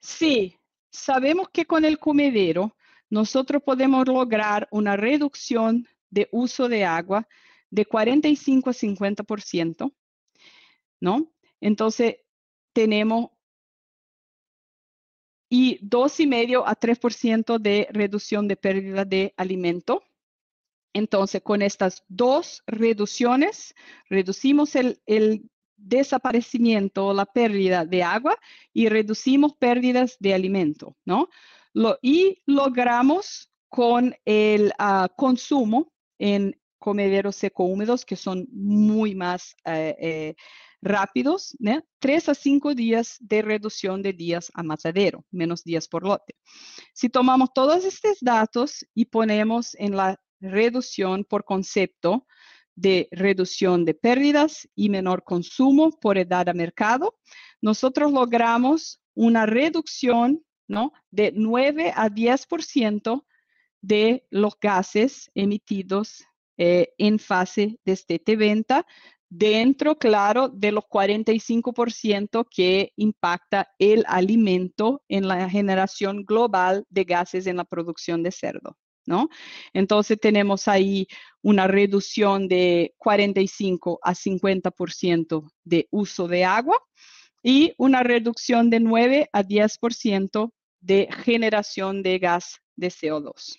sí, 0.00 0.56
sabemos 0.90 1.48
que 1.50 1.66
con 1.66 1.84
el 1.84 1.98
comedero 1.98 2.76
nosotros 3.08 3.62
podemos 3.62 4.06
lograr 4.06 4.68
una 4.70 4.96
reducción 4.96 5.86
de 6.08 6.28
uso 6.32 6.68
de 6.68 6.84
agua 6.84 7.26
de 7.70 7.84
45 7.86 8.70
a 8.70 8.72
50%, 8.72 9.92
¿no? 11.00 11.32
Entonces, 11.60 12.16
tenemos 12.72 13.30
y 15.52 15.78
2,5 15.80 16.62
a 16.64 16.76
3% 16.76 17.58
de 17.58 17.88
reducción 17.90 18.46
de 18.46 18.56
pérdida 18.56 19.04
de 19.04 19.34
alimento 19.36 20.04
entonces, 20.92 21.42
con 21.42 21.62
estas 21.62 22.04
dos 22.08 22.62
reducciones, 22.66 23.74
reducimos 24.08 24.74
el, 24.76 25.00
desaparecimiento 25.82 27.14
la 27.14 27.24
pérdida 27.24 27.86
de 27.86 28.02
agua 28.02 28.36
y 28.74 28.90
reducimos 28.90 29.54
pérdidas 29.54 30.16
de 30.20 30.34
alimento, 30.34 30.94
¿no? 31.06 31.30
y 32.02 32.42
logramos 32.44 33.50
con 33.70 34.14
el 34.26 34.72
ah, 34.78 35.08
consumo 35.16 35.90
en 36.18 36.60
comederos 36.78 37.36
seco-húmedos 37.36 38.04
que 38.04 38.16
son 38.16 38.46
muy 38.50 39.14
más 39.14 39.54
eh, 39.64 39.96
eh, 40.00 40.34
rápidos, 40.82 41.56
¿no? 41.58 41.82
tres 41.98 42.28
a 42.28 42.34
cinco 42.34 42.74
días 42.74 43.16
de 43.20 43.42
reducción 43.42 44.02
de 44.02 44.12
días 44.12 44.50
a 44.54 44.62
matadero, 44.62 45.24
menos 45.30 45.62
días 45.62 45.86
por 45.86 46.02
lote. 46.04 46.34
Si 46.92 47.08
tomamos 47.08 47.50
todos 47.54 47.84
estos 47.84 48.18
datos 48.20 48.84
y 48.94 49.04
ponemos 49.04 49.74
en 49.76 49.96
la 49.96 50.18
reducción 50.40 51.24
por 51.24 51.44
concepto 51.44 52.26
de 52.74 53.08
reducción 53.10 53.84
de 53.84 53.94
pérdidas 53.94 54.68
y 54.74 54.88
menor 54.88 55.22
consumo 55.24 55.90
por 56.00 56.16
edad 56.16 56.48
a 56.48 56.54
mercado, 56.54 57.18
nosotros 57.60 58.12
logramos 58.12 59.00
una 59.14 59.44
reducción 59.44 60.42
¿no? 60.66 60.92
de 61.10 61.32
9 61.34 61.92
a 61.94 62.08
10% 62.08 63.24
de 63.82 64.26
los 64.30 64.54
gases 64.60 65.30
emitidos 65.34 66.24
eh, 66.56 66.92
en 66.98 67.18
fase 67.18 67.78
de 67.84 67.92
estete 67.92 68.36
venta, 68.36 68.86
dentro, 69.30 69.96
claro, 69.96 70.48
de 70.48 70.72
los 70.72 70.84
45% 70.84 72.46
que 72.50 72.92
impacta 72.96 73.68
el 73.78 74.04
alimento 74.06 75.02
en 75.08 75.28
la 75.28 75.48
generación 75.48 76.24
global 76.24 76.84
de 76.90 77.04
gases 77.04 77.46
en 77.46 77.56
la 77.56 77.64
producción 77.64 78.22
de 78.22 78.32
cerdo. 78.32 78.76
Entonces 79.72 80.18
tenemos 80.20 80.68
ahí 80.68 81.06
una 81.42 81.66
reducción 81.66 82.48
de 82.48 82.94
45 82.98 83.98
a 84.02 84.14
50% 84.14 85.50
de 85.64 85.88
uso 85.90 86.28
de 86.28 86.44
agua 86.44 86.76
y 87.42 87.72
una 87.78 88.02
reducción 88.02 88.70
de 88.70 88.80
9 88.80 89.28
a 89.32 89.42
10% 89.42 90.52
de 90.80 91.08
generación 91.24 92.02
de 92.02 92.18
gas 92.18 92.60
de 92.76 92.88
CO2. 92.88 93.56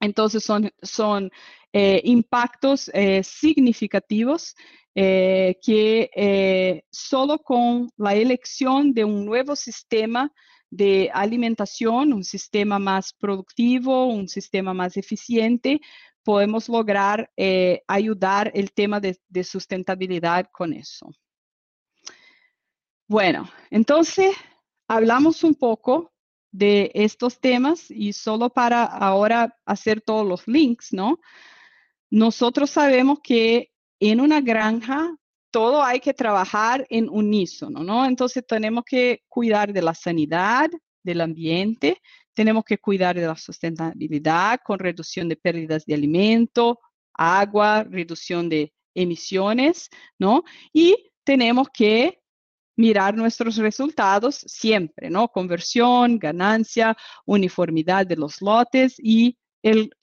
Entonces 0.00 0.44
son, 0.44 0.70
son 0.82 1.30
eh, 1.72 2.00
impactos 2.04 2.90
eh, 2.94 3.22
significativos 3.24 4.54
eh, 4.94 5.56
que 5.62 6.82
solo 6.90 7.38
con 7.38 7.90
la 7.96 8.14
elección 8.14 8.92
de 8.92 9.04
un 9.04 9.24
nuevo 9.24 9.54
sistema 9.54 10.32
de 10.70 11.10
alimentación, 11.12 12.12
un 12.12 12.24
sistema 12.24 12.78
más 12.78 13.12
productivo, 13.12 14.06
un 14.06 14.28
sistema 14.28 14.74
más 14.74 14.96
eficiente, 14.96 15.80
podemos 16.22 16.68
lograr 16.68 17.30
eh, 17.36 17.82
ayudar 17.86 18.50
el 18.54 18.72
tema 18.72 19.00
de, 19.00 19.18
sustentabilidad 19.44 20.46
con 20.52 20.74
eso. 20.74 21.10
Bueno, 23.06 23.48
entonces 23.70 24.36
hablamos 24.86 25.42
un 25.42 25.54
poco 25.54 26.12
de 26.50 26.90
estos 26.92 27.40
temas 27.40 27.90
y 27.90 28.12
solo 28.12 28.50
para 28.50 28.84
ahora 28.84 29.56
hacer 29.64 30.02
todos 30.02 30.26
los 30.26 30.46
links, 30.46 30.92
¿no? 30.92 31.18
Nosotros 32.10 32.70
sabemos 32.70 33.20
que 33.22 33.70
en 34.00 34.20
una 34.20 34.42
granja 34.42 35.16
todo 35.50 35.82
hay 35.82 36.00
que 36.00 36.14
trabajar 36.14 36.86
en 36.90 37.08
unísono, 37.08 37.82
¿no? 37.82 38.04
Entonces 38.04 38.44
tenemos 38.46 38.84
que 38.84 39.22
cuidar 39.28 39.72
de 39.72 39.82
la 39.82 39.94
sanidad, 39.94 40.68
del 41.02 41.20
ambiente, 41.20 42.00
tenemos 42.34 42.64
que 42.64 42.78
cuidar 42.78 43.16
de 43.16 43.26
la 43.26 43.36
sustentabilidad 43.36 44.60
con 44.64 44.78
reducción 44.78 45.28
de 45.28 45.36
pérdidas 45.36 45.84
de 45.86 45.94
alimento, 45.94 46.78
agua, 47.14 47.84
reducción 47.84 48.48
de 48.48 48.72
emisiones, 48.94 49.88
¿no? 50.18 50.44
Y 50.72 51.10
tenemos 51.24 51.68
que 51.72 52.20
mirar 52.76 53.16
nuestros 53.16 53.56
resultados 53.56 54.36
siempre, 54.46 55.10
¿no? 55.10 55.28
Conversión, 55.28 56.18
ganancia, 56.18 56.96
uniformidad 57.26 58.06
de 58.06 58.16
los 58.16 58.40
lotes 58.40 58.96
y 58.98 59.36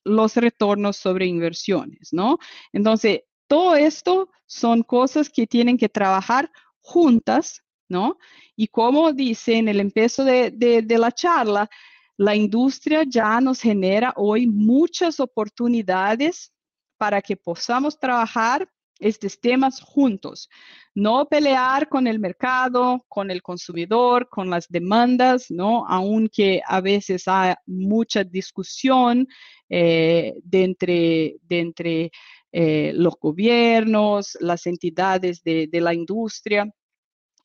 los 0.03 0.35
retornos 0.35 0.97
sobre 0.97 1.25
inversiones, 1.25 2.09
¿no? 2.11 2.37
Entonces, 2.73 3.21
todo 3.47 3.75
esto 3.75 4.29
son 4.45 4.83
cosas 4.83 5.29
que 5.29 5.47
tienen 5.47 5.77
que 5.77 5.89
trabajar 5.89 6.51
juntas, 6.79 7.61
¿no? 7.89 8.17
Y 8.55 8.67
como 8.67 9.11
dice 9.11 9.57
en 9.57 9.67
el 9.67 9.79
empiezo 9.79 10.23
de, 10.23 10.85
la 10.87 11.11
charla, 11.11 11.69
la 12.17 12.35
industria 12.35 13.03
ya 13.07 13.41
nos 13.41 13.61
genera 13.61 14.13
hoy 14.15 14.47
muchas 14.47 15.19
oportunidades 15.19 16.51
para 16.97 17.21
que 17.21 17.35
podamos 17.35 17.99
trabajar 17.99 18.67
estos 18.99 19.39
temas 19.39 19.81
juntos. 19.81 20.49
No 20.93 21.25
pelear 21.25 21.89
con 21.89 22.07
el 22.07 22.19
mercado, 22.19 23.03
con 23.09 23.29
el 23.29 23.41
consumidor, 23.41 24.29
con 24.29 24.49
las 24.49 24.69
demandas, 24.69 25.47
¿no? 25.49 25.85
Aunque 25.87 26.61
a 26.65 26.79
veces 26.79 27.27
hay 27.27 27.55
mucha 27.65 28.23
discusión 28.23 29.27
eh, 29.67 30.35
de 30.43 30.63
entre, 30.63 31.35
de 31.41 31.59
entre 31.59 32.11
eh, 32.57 32.93
los 32.95 33.15
gobiernos, 33.19 34.37
las 34.39 34.65
entidades 34.65 35.43
de, 35.43 35.67
la 35.73 35.93
industria 35.93 36.73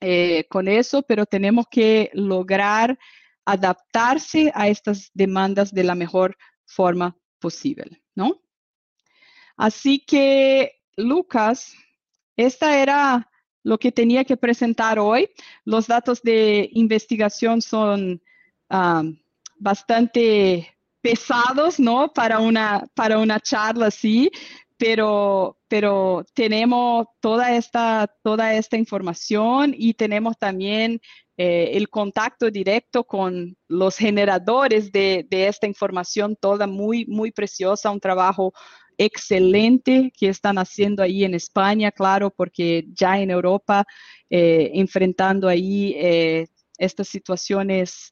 eh, 0.01 0.45
con 0.49 0.69
eso, 0.69 1.03
pero 1.03 1.27
tenemos 1.27 1.67
que 1.69 2.11
lograr 2.13 2.97
adaptarse 3.45 4.53
a 4.55 4.69
estas 4.69 5.11
demandas 5.13 5.75
de 5.75 5.83
la 5.83 5.97
mejor 5.97 6.37
forma 6.65 7.17
posible, 7.41 8.01
¿no? 8.15 8.41
Así 9.57 9.99
que, 9.99 10.81
Lucas, 10.97 11.75
esta 12.37 12.81
era 12.81 13.29
lo 13.65 13.79
que 13.79 13.91
tenía 13.91 14.25
que 14.25 14.37
presentar 14.37 15.01
hoy. 15.01 15.29
Los 15.65 15.89
datos 15.89 16.23
de 16.23 16.71
investigación 16.73 17.63
son 17.63 18.23
ah, 18.69 19.03
bastante 19.57 20.73
pesados, 21.01 21.81
¿no? 21.81 22.13
Para 22.13 22.39
una, 22.39 22.87
para 22.95 23.19
una 23.19 23.41
charla 23.41 23.87
así, 23.87 24.31
pero, 24.81 25.59
pero 25.69 26.25
tenemos 26.33 27.07
toda 27.21 27.55
esta, 27.55 28.11
toda 28.23 28.55
esta 28.55 28.79
información 28.79 29.75
y 29.77 29.93
tenemos 29.93 30.39
también 30.39 31.03
eh, 31.37 31.73
el 31.75 31.91
contacto 31.91 32.51
directo 32.51 33.05
con 33.05 33.59
los 33.69 33.99
generadores 33.99 34.91
de, 34.91 35.27
esta 35.31 35.67
información, 35.67 36.35
toda 36.35 36.67
muy, 36.67 37.05
muy 37.05 37.31
preciosa, 37.31 37.91
un 37.91 38.01
trabajo 38.01 38.55
excelente 38.97 40.11
que 40.19 40.31
están 40.31 40.57
haciendo 40.57 41.03
ahí 41.03 41.25
en 41.25 41.35
España, 41.35 41.93
claro, 41.93 42.31
porque 42.31 42.87
ya 42.95 43.21
en 43.21 43.31
Europa, 43.31 43.85
eh, 44.31 44.71
enfrentando 44.73 45.47
ahí 45.47 45.95
eh, 45.99 46.47
estas 46.79 47.07
situaciones 47.09 48.11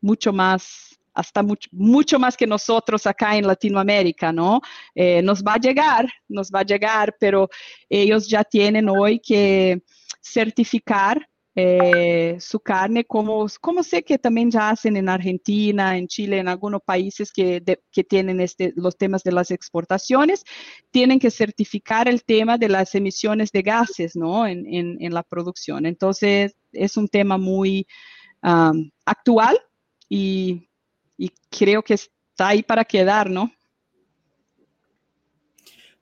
mucho 0.00 0.32
más 0.32 0.98
hasta 1.14 1.42
mucho, 1.42 2.18
más 2.18 2.36
que 2.36 2.46
nosotros 2.46 3.06
acá 3.06 3.36
en 3.36 3.46
Latinoamérica, 3.46 4.32
¿no? 4.32 4.60
Eh, 4.94 5.22
nos 5.22 5.42
va 5.42 5.54
a 5.54 5.58
llegar, 5.58 6.12
nos 6.28 6.50
va 6.50 6.60
a 6.60 6.64
llegar, 6.64 7.16
pero 7.18 7.48
ellos 7.88 8.28
ya 8.28 8.42
tienen 8.42 8.88
hoy 8.88 9.20
que 9.20 9.82
certificar 10.20 11.26
eh, 11.56 12.36
su 12.40 12.58
carne, 12.58 13.04
como, 13.04 13.46
como 13.60 13.84
sé 13.84 14.02
que 14.02 14.18
también 14.18 14.50
ya 14.50 14.70
hacen 14.70 14.96
en 14.96 15.08
Argentina, 15.08 15.96
en 15.96 16.08
Chile, 16.08 16.38
en 16.38 16.48
algunos 16.48 16.80
países 16.82 17.32
que, 17.32 17.62
que 17.92 18.02
tienen 18.02 18.40
este, 18.40 18.72
los 18.74 18.96
temas 18.96 19.22
de 19.22 19.30
las 19.30 19.52
exportaciones, 19.52 20.42
tienen 20.90 21.20
que 21.20 21.30
certificar 21.30 22.08
el 22.08 22.24
tema 22.24 22.58
de 22.58 22.68
las 22.68 22.92
emisiones 22.96 23.52
de 23.52 23.62
gases 23.62 24.16
¿no? 24.16 24.48
en, 24.48 24.66
en, 24.66 25.14
la 25.14 25.22
producción. 25.22 25.86
Entonces, 25.86 26.56
es 26.72 26.96
un 26.96 27.06
tema 27.06 27.38
muy 27.38 27.86
actual 28.42 29.56
y, 30.08 30.68
y 31.16 31.30
creo 31.50 31.82
que 31.82 31.94
está 31.94 32.48
ahí 32.48 32.62
para 32.62 32.84
quedar, 32.84 33.30
¿no? 33.30 33.52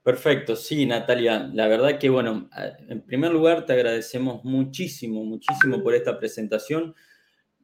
Perfecto, 0.03 0.57
sí, 0.57 0.85
Natalia. 0.85 1.51
La 1.55 1.68
verdad 1.68 1.98
que, 1.98 2.11
bueno, 2.11 2.51
en 2.88 3.03
primer 3.03 3.31
lugar 3.31 3.66
te 3.66 3.72
agradecemos 3.72 4.44
muchísimo, 4.44 5.25
muchísimo 5.25 5.83
por 5.83 5.94
esta 5.94 6.18
presentación. 6.18 6.94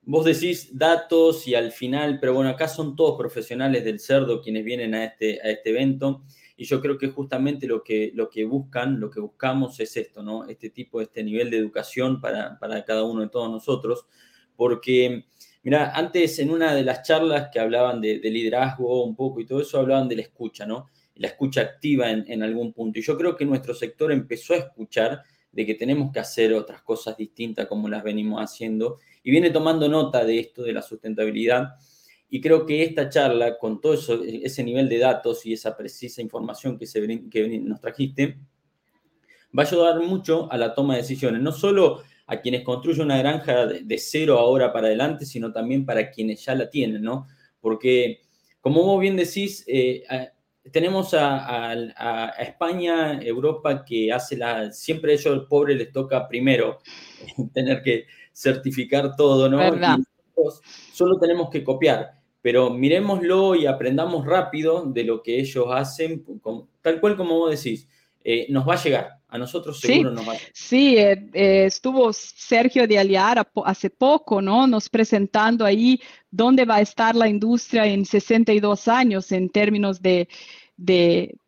Vos 0.03 0.25
decís 0.25 0.71
datos 0.79 1.49
y 1.49 1.55
al 1.55 1.73
final, 1.73 2.19
pero 2.21 2.35
bueno, 2.35 2.51
acá 2.51 2.69
son 2.69 2.95
todos 2.95 3.19
profesionales 3.19 3.85
del 3.85 3.99
cerdo 3.99 4.41
quienes 4.41 4.65
vienen 4.65 4.95
a 4.95 5.05
este, 5.05 5.41
a 5.43 5.51
este 5.51 5.71
evento 5.71 6.23
y 6.57 6.65
yo 6.65 6.81
creo 6.81 6.99
que 6.99 7.09
justamente 7.09 7.69
lo 7.69 7.85
que, 7.85 8.11
lo 8.15 8.29
que 8.29 8.45
buscan, 8.45 8.99
lo 8.99 9.11
que 9.11 9.21
buscamos 9.21 9.79
es 9.79 9.97
esto, 9.97 10.25
¿no? 10.25 10.45
Este 10.49 10.71
tipo, 10.71 11.01
este 11.01 11.23
nivel 11.23 11.51
de 11.51 11.57
educación 11.57 12.21
para, 12.21 12.59
para 12.59 12.85
cada 12.85 13.05
uno 13.05 13.23
de 13.23 13.29
todos 13.29 13.49
nosotros, 13.49 14.07
porque, 14.57 15.27
mira, 15.63 15.93
antes 15.95 16.39
en 16.39 16.51
una 16.51 16.75
de 16.75 16.83
las 16.83 17.03
charlas 17.03 17.49
que 17.53 17.61
hablaban 17.61 18.01
de, 18.01 18.19
de 18.19 18.31
liderazgo 18.31 19.05
un 19.05 19.17
poco 19.17 19.41
y 19.41 19.47
todo 19.47 19.61
eso, 19.61 19.79
hablaban 19.79 20.09
de 20.09 20.17
la 20.17 20.23
escucha, 20.23 20.67
¿no? 20.67 20.87
la 21.19 21.29
escucha 21.29 21.61
activa 21.61 22.11
en, 22.11 22.43
algún 22.43 22.73
punto. 22.73 22.99
Y 22.99 23.03
yo 23.03 23.19
creo 23.19 23.37
que 23.37 23.45
nuestro 23.45 23.75
sector 23.75 24.13
empezó 24.13 24.55
a 24.55 24.59
escuchar 24.59 25.23
de 25.51 25.67
que 25.67 25.75
tenemos 25.75 26.13
que 26.13 26.21
hacer 26.21 26.55
otras 26.55 26.83
cosas 26.83 27.17
distintas 27.17 27.67
como 27.67 27.89
las 27.89 28.05
venimos 28.05 28.41
haciendo 28.41 28.99
y 29.23 29.31
viene 29.31 29.51
tomando 29.51 29.89
nota 29.89 30.25
de 30.25 30.39
esto, 30.39 30.63
de 30.63 30.73
la 30.73 30.83
sustentabilidad. 30.83 31.75
Y 32.31 32.41
creo 32.41 32.65
que 32.65 32.85
esta 32.85 33.09
charla, 33.09 33.59
con 33.59 33.81
todo 33.81 33.95
eso, 33.95 34.23
ese 34.23 34.63
nivel 34.63 34.89
de 34.89 34.99
datos 34.99 35.45
y 35.45 35.55
esa 35.55 35.77
precisa 35.77 36.23
información 36.23 36.79
que, 36.79 36.87
que 37.31 37.59
nos 37.59 37.81
trajiste, 37.81 38.39
va 39.59 39.65
a 39.65 39.67
ayudar 39.67 40.01
mucho 40.01 40.51
a 40.53 40.57
la 40.57 40.73
toma 40.75 40.95
de 40.95 41.03
decisiones, 41.03 41.43
no 41.43 41.51
solo 41.51 42.03
a 42.29 42.41
quienes 42.41 42.63
construyen 42.63 43.07
una 43.07 43.19
granja 43.19 43.67
de, 43.67 43.99
cero 43.99 44.39
ahora 44.39 44.71
para 44.71 44.87
adelante, 44.87 45.25
sino 45.25 45.51
también 45.51 45.87
para 45.87 46.11
quienes 46.11 46.45
ya 46.45 46.55
la 46.55 46.69
tienen, 46.69 47.03
¿no? 47.03 47.27
Porque, 47.59 48.21
como 48.61 48.85
vos 48.85 49.01
bien 49.01 49.17
decís, 49.17 49.65
eh, 49.67 50.05
tenemos 50.71 51.15
a, 51.15 52.35
España, 52.39 53.19
Europa, 53.23 53.83
que 53.83 54.13
hace 54.13 54.37
la, 54.37 54.71
siempre 54.73 55.13
a 55.13 55.15
ellos, 55.15 55.35
el 55.35 55.47
pobre, 55.47 55.75
les 55.75 55.91
toca 55.91 56.29
primero 56.29 56.81
tener 57.55 57.83
que 57.83 58.07
certificar 58.33 59.17
todo, 59.17 59.49
¿no? 59.49 59.61
solo 60.93 61.19
tenemos 61.19 61.49
que 61.51 61.65
copiar, 61.65 62.13
pero 62.43 62.71
miremoslo 62.71 63.57
y 63.57 63.67
aprendamos 63.67 64.25
rápido 64.27 64.85
de 64.85 65.03
lo 65.03 65.23
que 65.23 65.41
ellos 65.41 65.67
hacen, 65.71 66.25
tal 66.83 67.01
cual 67.01 67.17
como 67.17 67.39
vos 67.39 67.51
decís, 67.51 67.89
eh, 68.31 68.45
nos 68.51 68.69
va 68.69 68.75
a 68.75 68.83
llegar. 68.83 69.09
A 69.27 69.39
nosotros 69.39 69.81
seguro 69.81 70.11
nos 70.11 70.29
va 70.29 70.33
a 70.33 70.35
llegar. 70.35 70.51
Sí, 70.53 70.99
eh, 70.99 71.31
eh, 71.33 71.65
estuvo 71.65 72.13
Sergio 72.13 72.87
de 72.87 72.99
Aliar 72.99 73.51
hace 73.65 73.89
poco, 73.89 74.43
¿no? 74.43 74.67
Nos 74.67 74.91
presentando 74.91 75.65
ahí 75.65 75.99
dónde 76.31 76.67
va 76.67 76.77
a 76.77 76.81
estar 76.83 77.17
la 77.17 77.27
industria 77.27 77.87
en 77.87 78.05
62 78.05 78.87
años 78.87 79.33
en 79.33 79.49
términos 79.49 80.03
de, 80.03 80.29
de 80.77 81.39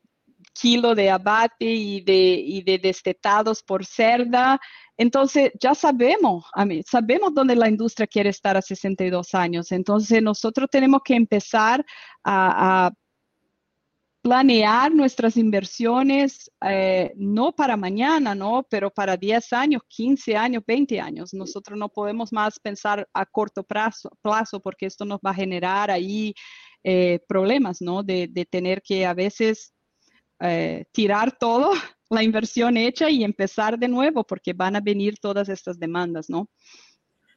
kilo 0.54 0.94
de 0.94 1.10
abate 1.10 1.66
y 1.66 2.00
de, 2.00 2.62
de 2.64 2.78
destetados 2.78 3.62
por 3.62 3.84
cerda. 3.84 4.58
Entonces, 4.96 5.52
ya 5.60 5.74
sabemos, 5.74 6.46
sabemos 6.86 7.34
dónde 7.34 7.56
la 7.56 7.68
industria 7.68 8.06
quiere 8.06 8.30
estar 8.30 8.56
a 8.56 8.62
62 8.62 9.34
años. 9.34 9.70
Entonces, 9.70 10.22
nosotros 10.22 10.66
tenemos 10.70 11.02
que 11.04 11.14
empezar 11.14 11.84
a, 12.24 12.90
planear 14.22 14.94
nuestras 14.94 15.36
inversiones, 15.36 16.50
eh, 16.62 17.12
no 17.16 17.52
para 17.52 17.76
mañana, 17.76 18.34
¿no? 18.34 18.66
Pero 18.68 18.90
para 18.90 19.16
10 19.16 19.52
años, 19.52 19.82
15 19.88 20.36
años, 20.36 20.62
20 20.66 21.00
años. 21.00 21.32
Nosotros 21.32 21.78
no 21.78 21.88
podemos 21.88 22.32
más 22.32 22.58
pensar 22.58 23.08
a 23.14 23.24
corto 23.24 23.62
plazo, 23.62 24.10
plazo 24.20 24.60
porque 24.60 24.86
esto 24.86 25.04
nos 25.04 25.20
va 25.20 25.30
a 25.30 25.34
generar 25.34 25.90
ahí 25.90 26.34
eh, 26.84 27.20
problemas, 27.26 27.80
¿no? 27.80 28.02
De, 28.02 28.28
tener 28.50 28.82
que 28.82 29.06
a 29.06 29.14
veces 29.14 29.72
eh, 30.40 30.84
tirar 30.92 31.36
todo, 31.38 31.72
la 32.10 32.22
inversión 32.22 32.76
hecha 32.76 33.08
y 33.08 33.24
empezar 33.24 33.78
de 33.78 33.88
nuevo, 33.88 34.24
porque 34.24 34.52
van 34.52 34.76
a 34.76 34.80
venir 34.80 35.18
todas 35.18 35.48
estas 35.48 35.78
demandas, 35.78 36.28
¿no? 36.28 36.48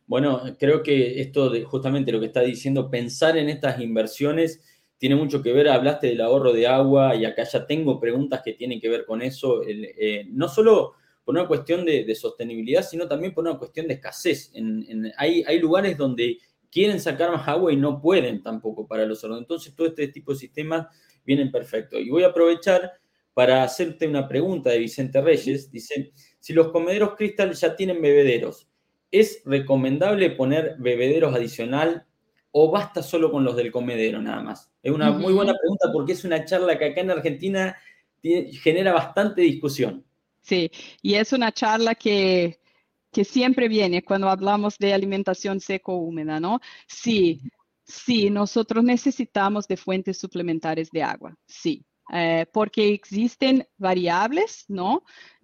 Bueno, 0.06 0.42
creo 0.60 0.84
que 0.84 1.22
esto 1.22 1.50
de 1.50 1.64
justamente 1.64 2.12
lo 2.12 2.20
que 2.20 2.26
está 2.26 2.42
diciendo, 2.42 2.90
pensar 2.90 3.38
en 3.38 3.48
estas 3.48 3.80
inversiones 3.80 4.62
tiene 5.04 5.18
mucho 5.18 5.44
que 5.44 5.52
ver, 5.52 5.68
hablaste 5.68 6.08
del 6.08 6.22
ahorro 6.22 6.54
de 6.54 6.66
agua 6.66 7.14
y 7.14 7.26
acá 7.26 7.44
ya 7.44 7.68
tengo 7.68 8.00
preguntas 8.00 8.42
que 8.42 8.54
tienen 8.54 8.80
que 8.80 8.88
ver 8.88 9.06
con 9.06 9.22
eso, 9.22 9.62
eh, 9.68 10.26
no 10.30 10.48
solo 10.48 10.94
por 11.26 11.36
una 11.36 11.46
cuestión 11.46 11.84
de, 11.84 12.16
sostenibilidad, 12.16 12.84
sino 12.84 13.06
también 13.06 13.34
por 13.34 13.46
una 13.46 13.58
cuestión 13.58 13.86
de 13.86 13.96
escasez. 13.96 14.54
hay, 15.18 15.60
lugares 15.60 15.98
donde 15.98 16.38
quieren 16.72 17.02
sacar 17.02 17.34
más 17.34 17.46
agua 17.50 17.74
y 17.74 17.76
no 17.76 18.00
pueden 18.02 18.42
tampoco 18.42 18.88
para 18.88 19.06
los 19.06 19.20
cerdos. 19.20 19.40
Entonces, 19.40 19.76
todo 19.76 19.88
este 19.88 20.08
tipo 20.08 20.32
de 20.32 20.38
sistemas 20.40 20.88
vienen 21.26 21.52
perfectos. 21.52 22.00
Y 22.00 22.10
voy 22.10 22.24
a 22.24 22.28
aprovechar 22.28 22.94
para 23.34 23.62
hacerte 23.62 24.08
una 24.08 24.26
pregunta 24.30 24.70
de 24.70 24.80
Vicente 24.80 25.20
Reyes. 25.20 25.70
Dice, 25.70 26.14
si 26.40 26.54
los 26.54 26.70
comederos 26.72 27.16
Crystal 27.18 27.52
ya 27.52 27.76
tienen 27.76 28.02
bebederos, 28.02 28.70
¿es 29.12 29.42
recomendable 29.44 30.30
poner 30.30 30.78
bebederos 30.80 31.36
adicional 31.36 32.06
o 32.56 32.72
basta 32.72 33.04
solo 33.04 33.32
con 33.32 33.44
los 33.44 33.56
del 33.56 33.72
comedero 33.72 34.22
nada 34.22 34.42
más? 34.42 34.72
Es 34.82 34.92
una 34.92 35.12
muy 35.12 35.34
buena 35.34 35.54
pregunta 35.54 35.90
porque 35.92 36.14
es 36.14 36.24
una 36.24 36.46
charla 36.46 36.78
que 36.78 36.86
acá 36.86 37.02
en 37.02 37.12
Argentina 37.12 37.76
genera 38.22 38.94
bastante 38.94 39.42
discusión. 39.42 40.06
Sí, 40.42 40.72
y 41.02 41.16
es 41.16 41.34
una 41.34 41.52
charla 41.52 41.96
que 41.96 42.60
que 43.14 43.24
siempre 43.24 43.70
viene 43.70 44.04
cuando 44.04 44.28
hablamos 44.28 44.78
de 44.80 44.92
alimentación 44.92 45.60
seco-húmeda, 45.60 46.40
¿no? 46.40 46.60
Sí, 46.88 47.42
sí, 47.84 48.32
nosotros 48.32 48.84
necesitamos 48.84 49.68
de 49.68 49.78
fuentes 49.78 50.18
suplementarias 50.18 50.90
de 50.90 51.04
agua, 51.04 51.38
sí, 51.46 51.86
eh, 52.12 52.48
porque 52.52 52.92
existen 52.92 53.68
variables, 53.78 54.66
¿no? 54.68 55.04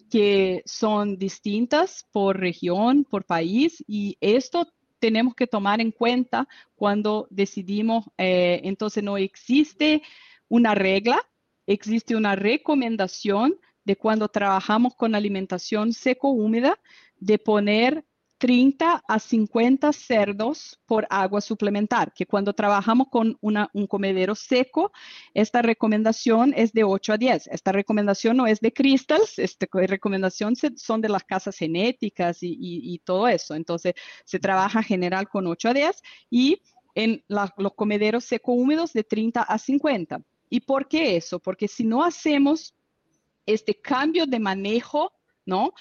que 0.09 0.63
son 0.65 1.17
distintas 1.17 2.05
por 2.11 2.39
región, 2.39 3.05
por 3.05 3.25
país, 3.25 3.83
y 3.87 4.17
esto 4.19 4.67
tenemos 4.99 5.35
que 5.35 5.47
tomar 5.47 5.81
en 5.81 5.91
cuenta 5.91 6.47
cuando 6.75 7.27
decidimos, 7.29 8.05
eh, 8.17 8.61
entonces 8.63 9.03
no 9.03 9.17
existe 9.17 10.01
una 10.47 10.75
regla, 10.75 11.21
existe 11.65 12.15
una 12.15 12.35
recomendación 12.35 13.59
de 13.85 13.95
cuando 13.95 14.27
trabajamos 14.29 14.95
con 14.95 15.15
alimentación 15.15 15.93
seco-húmeda, 15.93 16.79
de 17.17 17.37
poner 17.37 18.05
30 18.39 19.03
a 19.05 19.19
50 19.19 19.91
cerdos 19.91 20.79
por 20.85 21.05
agua 21.09 21.41
suplementar, 21.41 22.13
que 22.13 22.25
cuando 22.25 22.53
trabajamos 22.53 23.09
con 23.09 23.37
un 23.41 23.87
comedero 23.87 24.33
seco, 24.33 24.93
esta 25.33 25.61
recomendación 25.61 26.53
es 26.55 26.71
de 26.71 26.85
8 26.85 27.13
a 27.13 27.17
10. 27.17 27.47
Esta 27.47 27.73
recomendación 27.73 28.37
no 28.37 28.47
es 28.47 28.61
de 28.61 28.71
Crystals, 28.71 29.37
esta 29.37 29.67
recomendación 29.71 30.55
son 30.55 31.01
de 31.01 31.09
las 31.09 31.25
casas 31.25 31.57
genéticas 31.57 32.37
y, 32.41 33.01
todo 33.03 33.27
eso. 33.27 33.55
Entonces, 33.55 33.93
se 34.25 34.39
trabaja 34.39 34.81
general 34.81 35.27
con 35.27 35.45
8 35.45 35.69
a 35.69 35.73
10 35.73 36.01
y 36.29 36.61
en 36.95 37.23
los 37.27 37.73
comederos 37.75 38.23
seco 38.23 38.53
húmedos 38.53 38.93
de 38.93 39.03
30 39.03 39.41
a 39.41 39.57
50. 39.57 40.21
¿Y 40.49 40.61
por 40.61 40.87
qué 40.87 41.17
eso? 41.17 41.39
Porque 41.39 41.67
si 41.67 41.83
no 41.83 42.03
hacemos 42.03 42.73
este 43.45 43.75
cambio 43.75 44.25
de 44.25 44.39
manejo, 44.39 45.11
¿no? 45.45 45.73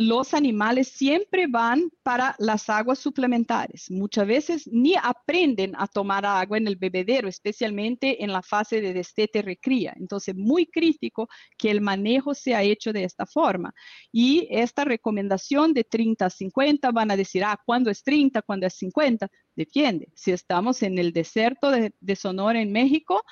Los 0.00 0.32
animales 0.32 0.88
siempre 0.88 1.46
van 1.46 1.90
para 2.02 2.34
las 2.38 2.70
aguas 2.70 2.98
suplementarias. 2.98 3.90
Muchas 3.90 4.26
veces 4.26 4.66
ni 4.66 4.94
aprenden 4.94 5.74
a 5.76 5.86
tomar 5.86 6.24
agua 6.24 6.56
en 6.56 6.66
el 6.66 6.76
bebedero, 6.76 7.28
especialmente 7.28 8.24
en 8.24 8.32
la 8.32 8.40
fase 8.40 8.80
de 8.80 8.94
destete 8.94 9.42
recría. 9.42 9.92
Entonces, 9.98 10.34
muy 10.34 10.64
crítico 10.64 11.28
que 11.58 11.70
el 11.70 11.82
manejo 11.82 12.32
sea 12.32 12.62
hecho 12.62 12.94
de 12.94 13.04
esta 13.04 13.26
forma. 13.26 13.74
Y 14.10 14.48
esta 14.50 14.86
recomendación 14.86 15.74
de 15.74 15.84
30 15.84 16.24
a 16.24 16.30
50 16.30 16.90
van 16.92 17.10
a 17.10 17.16
decir, 17.16 17.44
ah, 17.44 17.60
¿cuándo 17.66 17.90
es 17.90 18.02
30? 18.02 18.40
¿Cuándo 18.40 18.66
es 18.66 18.74
50? 18.78 19.28
Depende. 19.54 20.08
Si 20.14 20.32
estamos 20.32 20.82
en 20.82 20.98
el 20.98 21.12
desierto 21.12 21.70
de, 21.70 21.92
de 22.00 22.16
Sonora 22.16 22.62
en 22.62 22.72
México, 22.72 23.22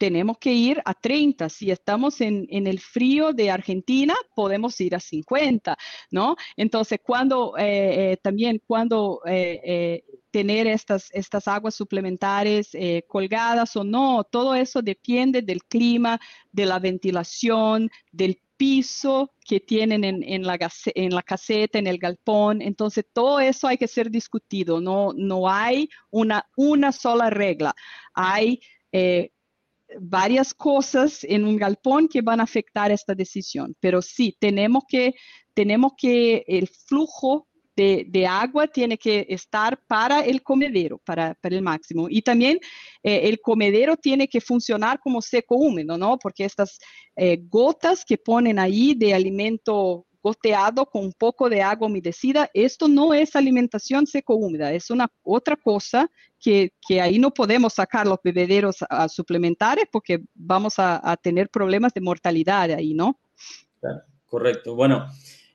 tenemos 0.00 0.38
que 0.38 0.54
ir 0.54 0.80
a 0.86 0.94
30. 0.94 1.50
Si 1.50 1.70
estamos 1.70 2.22
en, 2.22 2.46
el 2.48 2.80
frío 2.80 3.34
de 3.34 3.50
Argentina, 3.50 4.14
podemos 4.34 4.80
ir 4.80 4.94
a 4.94 5.00
50, 5.00 5.76
¿no? 6.10 6.36
Entonces, 6.56 7.00
cuando 7.02 7.54
eh, 7.58 8.12
eh, 8.12 8.16
también 8.16 8.62
cuando 8.66 9.20
eh, 9.26 10.02
tener 10.30 10.66
estas, 10.68 11.10
estas 11.12 11.46
aguas 11.46 11.74
suplementares 11.74 12.70
colgadas 13.08 13.76
o 13.76 13.84
no, 13.84 14.24
todo 14.24 14.54
eso 14.54 14.80
depende 14.80 15.42
del 15.42 15.64
clima, 15.64 16.18
de 16.50 16.64
la 16.64 16.78
ventilación, 16.78 17.90
del 18.10 18.40
piso 18.56 19.34
que 19.44 19.60
tienen 19.60 20.04
en, 20.04 20.46
la, 20.46 20.58
en 20.94 21.14
la 21.14 21.22
caseta, 21.22 21.78
en 21.78 21.86
el 21.86 21.98
galpón. 21.98 22.62
Entonces, 22.62 23.04
todo 23.12 23.38
eso 23.38 23.68
hay 23.68 23.76
que 23.76 23.88
ser 23.88 24.10
discutido. 24.10 24.80
No, 24.80 25.12
no 25.14 25.50
hay 25.50 25.90
una, 26.10 26.46
una 26.56 26.90
sola 26.90 27.28
regla. 27.28 27.74
Hay 28.14 28.60
eh, 28.92 29.30
varias 29.98 30.54
cosas 30.54 31.24
en 31.24 31.44
un 31.44 31.56
galpón 31.56 32.08
que 32.08 32.22
van 32.22 32.40
a 32.40 32.44
afectar 32.44 32.90
esta 32.90 33.14
decisión. 33.14 33.74
Pero 33.80 34.02
sí, 34.02 34.36
tenemos 34.38 34.84
que, 34.88 35.14
tenemos 35.54 35.92
que 35.96 36.44
el 36.46 36.68
flujo 36.68 37.48
de, 37.76 38.26
agua 38.26 38.66
tiene 38.66 38.98
que 38.98 39.26
estar 39.28 39.80
para 39.86 40.20
el 40.20 40.42
comedero, 40.42 40.98
para, 40.98 41.36
el 41.42 41.62
máximo. 41.62 42.08
Y 42.10 42.22
también 42.22 42.58
eh, 43.02 43.22
el 43.24 43.40
comedero 43.40 43.96
tiene 43.96 44.28
que 44.28 44.40
funcionar 44.40 45.00
como 45.00 45.22
seco 45.22 45.56
húmedo, 45.56 45.96
¿no? 45.96 46.18
Porque 46.18 46.44
estas 46.44 46.78
eh, 47.16 47.38
gotas 47.48 48.04
que 48.04 48.18
ponen 48.18 48.58
ahí 48.58 48.94
de 48.94 49.14
alimento 49.14 50.06
goteado 50.22 50.86
con 50.86 51.04
un 51.04 51.12
poco 51.12 51.48
de 51.48 51.62
agua 51.62 51.88
humedecida, 51.88 52.50
esto 52.54 52.88
no 52.88 53.14
es 53.14 53.36
alimentación 53.36 54.06
seco 54.06 54.34
húmeda, 54.36 54.72
es 54.72 54.90
una 54.90 55.08
otra 55.22 55.56
cosa 55.56 56.10
que, 56.38 56.72
ahí 57.00 57.18
no 57.18 57.30
podemos 57.32 57.74
sacar 57.74 58.06
los 58.06 58.18
bebederos 58.22 58.76
a, 58.88 59.08
suplementarios 59.08 59.86
porque 59.92 60.20
vamos 60.34 60.78
a, 60.78 61.00
a, 61.02 61.16
tener 61.16 61.48
problemas 61.48 61.92
de 61.94 62.00
mortalidad 62.00 62.70
ahí, 62.70 62.94
¿no? 62.94 63.20
Claro, 63.80 64.02
correcto. 64.26 64.74
Bueno, 64.74 65.06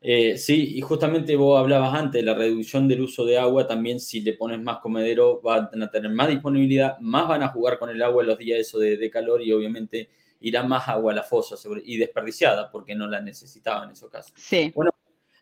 eh, 0.07 0.37
sí, 0.37 0.75
y 0.75 0.81
justamente 0.81 1.35
vos 1.35 1.59
hablabas 1.59 1.95
antes, 1.95 2.23
la 2.23 2.35
reducción 2.35 2.87
del 2.87 3.01
uso 3.01 3.25
de 3.25 3.39
agua, 3.39 3.65
también 3.65 3.99
si 3.99 4.21
le 4.21 4.33
pones 4.33 4.61
más 4.61 4.77
comedero 4.77 5.41
van 5.41 5.81
a 5.81 5.89
tener 5.89 6.11
más 6.11 6.27
disponibilidad, 6.27 6.99
más 6.99 7.27
van 7.27 7.41
a 7.41 7.47
jugar 7.47 7.79
con 7.79 7.89
el 7.89 7.99
agua 8.03 8.21
en 8.21 8.27
los 8.27 8.37
días 8.37 8.59
eso 8.59 8.77
de, 8.77 9.09
calor 9.09 9.41
y 9.41 9.51
obviamente 9.51 10.09
irá 10.39 10.63
más 10.63 10.87
agua 10.87 11.11
a 11.11 11.15
la 11.15 11.23
fosa 11.23 11.55
y 11.83 11.97
desperdiciada 11.97 12.69
porque 12.71 12.95
no 12.95 13.07
la 13.07 13.21
necesitaban 13.21 13.85
en 13.85 13.91
esos 13.91 14.09
casos. 14.09 14.33
Sí. 14.35 14.71
Bueno, 14.75 14.91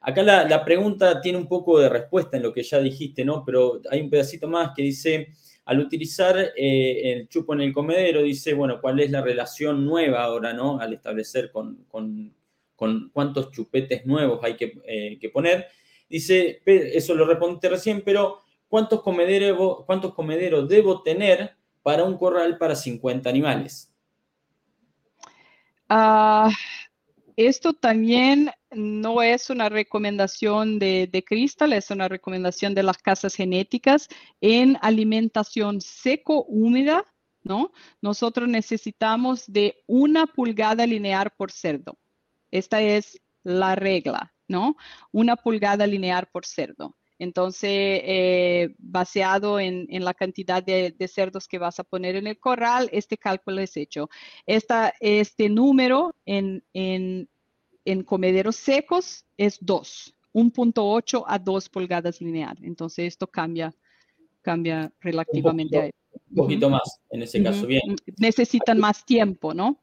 acá 0.01 0.23
la, 0.23 0.65
pregunta 0.65 1.19
tiene 1.21 1.37
un 1.37 1.47
poco 1.47 1.79
de 1.79 1.89
respuesta 1.89 2.37
en 2.37 2.43
lo 2.43 2.53
que 2.53 2.63
ya 2.63 2.79
dijiste, 2.79 3.25
¿no? 3.25 3.43
Pero 3.45 3.81
hay 3.89 4.01
un 4.01 4.09
pedacito 4.09 4.47
más 4.47 4.71
que 4.75 4.83
dice, 4.83 5.29
al 5.65 5.79
utilizar 5.79 6.37
eh, 6.55 7.11
el 7.11 7.27
chupo 7.27 7.53
en 7.53 7.61
el 7.61 7.73
comedero, 7.73 8.21
dice, 8.21 8.53
bueno, 8.53 8.79
¿cuál 8.79 8.99
es 8.99 9.11
la 9.11 9.21
relación 9.21 9.85
nueva 9.85 10.23
ahora, 10.23 10.53
¿no? 10.53 10.79
Al 10.79 10.93
establecer 10.93 11.51
con 11.51 11.85
con 12.83 13.09
cuántos 13.13 13.51
chupetes 13.51 14.05
nuevos 14.05 14.43
hay 14.43 14.57
eh, 14.59 15.17
que, 15.19 15.29
poner. 15.29 15.67
Dice, 16.09 16.61
eso 16.65 17.15
lo 17.15 17.25
respondiste 17.25 17.69
recién, 17.69 18.01
pero 18.03 18.41
¿cuántos 18.67 19.01
comederos, 19.01 19.85
¿cuántos 19.85 20.13
comederos 20.13 20.67
debo 20.67 21.01
tener 21.01 21.55
para 21.81 22.03
un 22.03 22.17
corral 22.17 22.57
para 22.57 22.75
50 22.75 23.29
animales? 23.29 23.92
Ah, 25.95 26.49
esto 27.35 27.73
también 27.73 28.49
no 28.71 29.21
es 29.21 29.51
una 29.51 29.69
recomendación 29.69 30.79
de, 30.79 31.07
de 31.11 31.23
Crystal, 31.23 31.71
es 31.71 31.91
una 31.91 32.07
recomendación 32.07 32.73
de 32.73 32.81
las 32.81 32.97
casas 32.97 33.35
genéticas 33.35 34.07
en 34.41 34.79
alimentación 34.81 35.81
seco-húmeda, 35.81 37.05
¿no? 37.43 37.71
Nosotros 38.01 38.49
necesitamos 38.49 39.43
de 39.45 39.83
una 39.85 40.25
pulgada 40.25 40.87
lineal 40.87 41.29
por 41.37 41.51
cerdo. 41.51 41.99
Esta 42.49 42.81
es 42.81 43.21
la 43.43 43.75
regla, 43.75 44.33
¿no? 44.47 44.75
Una 45.11 45.35
pulgada 45.35 45.85
lineal 45.85 46.27
por 46.31 46.47
cerdo. 46.47 46.97
Entonces, 47.23 48.01
eh, 48.03 48.75
baseado 48.77 49.59
en, 49.59 49.87
la 50.03 50.13
cantidad 50.13 50.61
de, 50.61 50.93
cerdos 51.07 51.47
que 51.47 51.57
vas 51.57 51.79
a 51.79 51.83
poner 51.85 52.17
en 52.17 52.27
el 52.27 52.37
corral, 52.37 52.89
este 52.91 53.17
cálculo 53.17 53.61
es 53.61 53.77
hecho. 53.77 54.09
este 54.45 55.49
número 55.49 56.13
en, 56.25 56.63
comederos 58.05 58.57
secos 58.57 59.25
es 59.37 59.57
2, 59.61 60.13
1.8 60.33 61.23
a 61.25 61.39
2 61.39 61.69
pulgadas 61.69 62.19
lineal. 62.19 62.57
Entonces, 62.61 63.05
esto 63.07 63.27
cambia, 63.27 63.73
cambia 64.41 64.91
relativamente. 64.99 65.93
Un 66.29 66.35
poquito, 66.35 66.69
más 66.69 66.99
en 67.09 67.23
ese 67.23 67.41
caso, 67.41 67.65
bien. 67.65 67.95
Necesitan 68.17 68.79
más 68.79 69.05
tiempo, 69.05 69.53
¿no? 69.53 69.79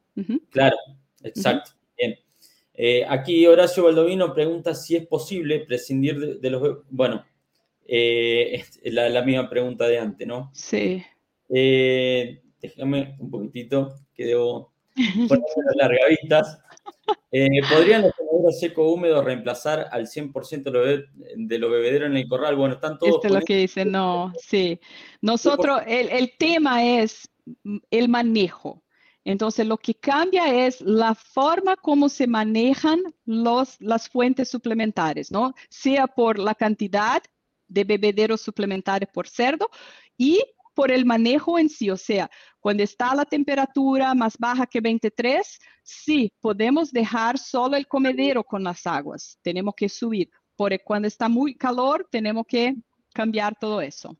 Claro, 0.51 0.77
exacto. 1.23 1.71
Bien. 1.97 2.15
Eh, 2.73 3.03
aquí 3.07 3.45
Horacio 3.47 3.83
Baldovino 3.83 4.33
pregunta 4.33 4.73
si 4.75 4.95
es 4.95 5.07
posible 5.07 5.59
prescindir 5.59 6.39
de, 6.39 6.49
los... 6.49 6.79
Bueno, 6.89 7.25
eh, 7.93 8.63
la, 8.85 9.09
la, 9.09 9.21
misma 9.21 9.49
pregunta 9.49 9.85
de 9.85 9.99
antes, 9.99 10.25
¿no? 10.25 10.49
Sí. 10.53 11.03
Eh, 11.49 12.41
déjame 12.61 13.17
un 13.19 13.29
poquitito, 13.29 13.93
que 14.13 14.27
debo 14.27 14.71
poner 15.27 15.75
largavistas. 15.75 16.57
¿Podrían 17.69 18.03
los 18.03 18.13
comederos 18.13 18.59
seco 18.61 18.93
húmedo 18.93 19.21
reemplazar 19.21 19.89
al 19.91 20.07
100% 20.07 20.71
de 21.35 21.59
los 21.59 21.71
bebederos 21.71 22.09
en 22.09 22.15
el 22.15 22.29
corral? 22.29 22.55
Bueno, 22.55 22.75
están 22.75 22.97
todos... 22.97 23.15
Esto 23.15 23.27
es 23.27 23.33
lo 23.33 23.41
que 23.41 23.57
dice, 23.57 23.83
no, 23.83 24.31
sí. 24.41 24.79
Nosotros, 25.19 25.81
el, 25.85 26.07
el 26.11 26.37
tema 26.37 26.85
es 26.85 27.29
el 27.89 28.07
manejo. 28.07 28.81
Entonces, 29.25 29.67
lo 29.67 29.77
que 29.77 29.95
cambia 29.95 30.65
es 30.65 30.79
la 30.79 31.13
forma 31.13 31.75
como 31.75 32.07
se 32.07 32.25
manejan 32.25 33.01
los, 33.25 33.75
las 33.81 34.07
fuentes 34.07 34.49
suplementarias, 34.49 35.29
¿no? 35.29 35.53
Sea 35.69 36.07
por 36.07 36.39
la 36.39 36.55
cantidad 36.55 37.21
de 37.71 37.83
bebederos 37.83 38.41
suplementarios 38.41 39.09
por 39.13 39.27
cerdo 39.27 39.69
y 40.17 40.43
por 40.73 40.91
el 40.91 41.05
manejo 41.05 41.57
en 41.57 41.69
sí. 41.69 41.89
O 41.89 41.97
sea, 41.97 42.29
cuando 42.59 42.83
está 42.83 43.15
la 43.15 43.25
temperatura 43.25 44.13
más 44.13 44.37
baja 44.37 44.65
que 44.65 44.81
23, 44.81 45.59
sí, 45.83 46.31
podemos 46.39 46.91
dejar 46.91 47.37
solo 47.37 47.77
el 47.77 47.87
comedero 47.87 48.43
con 48.43 48.63
las 48.63 48.85
aguas. 48.85 49.37
Tenemos 49.41 49.73
que 49.75 49.89
subir. 49.89 50.29
Por 50.55 50.79
cuando 50.83 51.07
está 51.07 51.27
muy 51.27 51.55
calor, 51.55 52.07
tenemos 52.11 52.45
que 52.47 52.75
cambiar 53.13 53.55
todo 53.59 53.81
eso. 53.81 54.15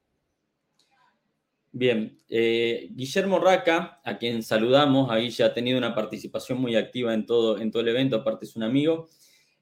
Bien, 1.74 2.20
eh, 2.28 2.90
Guillermo 2.92 3.40
Raca, 3.40 4.02
a 4.04 4.18
quien 4.18 4.44
saludamos, 4.44 5.10
ahí 5.10 5.30
ya 5.30 5.46
ha 5.46 5.54
tenido 5.54 5.78
una 5.78 5.96
participación 5.96 6.60
muy 6.60 6.76
activa 6.76 7.14
en 7.14 7.26
todo, 7.26 7.58
en 7.60 7.72
todo 7.72 7.82
el 7.82 7.88
evento, 7.88 8.18
aparte 8.18 8.44
es 8.44 8.58
un 8.58 8.64
amigo, 8.64 9.08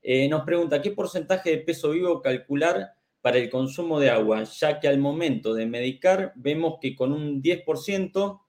eh, 0.02 0.28
nos 0.28 0.44
pregunta, 0.44 0.82
¿qué 0.82 0.90
porcentaje 0.90 1.52
de 1.52 1.58
peso 1.60 1.92
vivo 1.92 2.20
calcular 2.20 2.96
para 3.22 3.38
el 3.38 3.50
consumo 3.50 4.00
de 4.00 4.10
agua? 4.10 4.44
Ya 4.44 4.80
que 4.80 4.88
al 4.88 5.00
momento 5.00 5.54
de 5.54 5.66
medicar 5.66 6.34
vemos 6.36 6.76
que 6.82 6.96
con 6.96 7.14
un 7.14 7.42
10% 7.42 8.42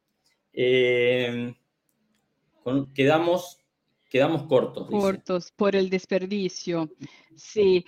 eh, 0.53 1.55
quedamos, 2.95 3.59
quedamos 4.09 4.45
cortos. 4.45 4.89
Cortos 4.89 5.53
por 5.53 5.77
el 5.77 5.91
desperdicio, 5.91 6.91
sí. 7.37 7.85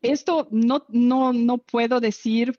Esto 0.00 0.48
no, 0.50 0.84
no, 0.88 1.32
no 1.32 1.58
puedo 1.58 2.00
decir, 2.00 2.58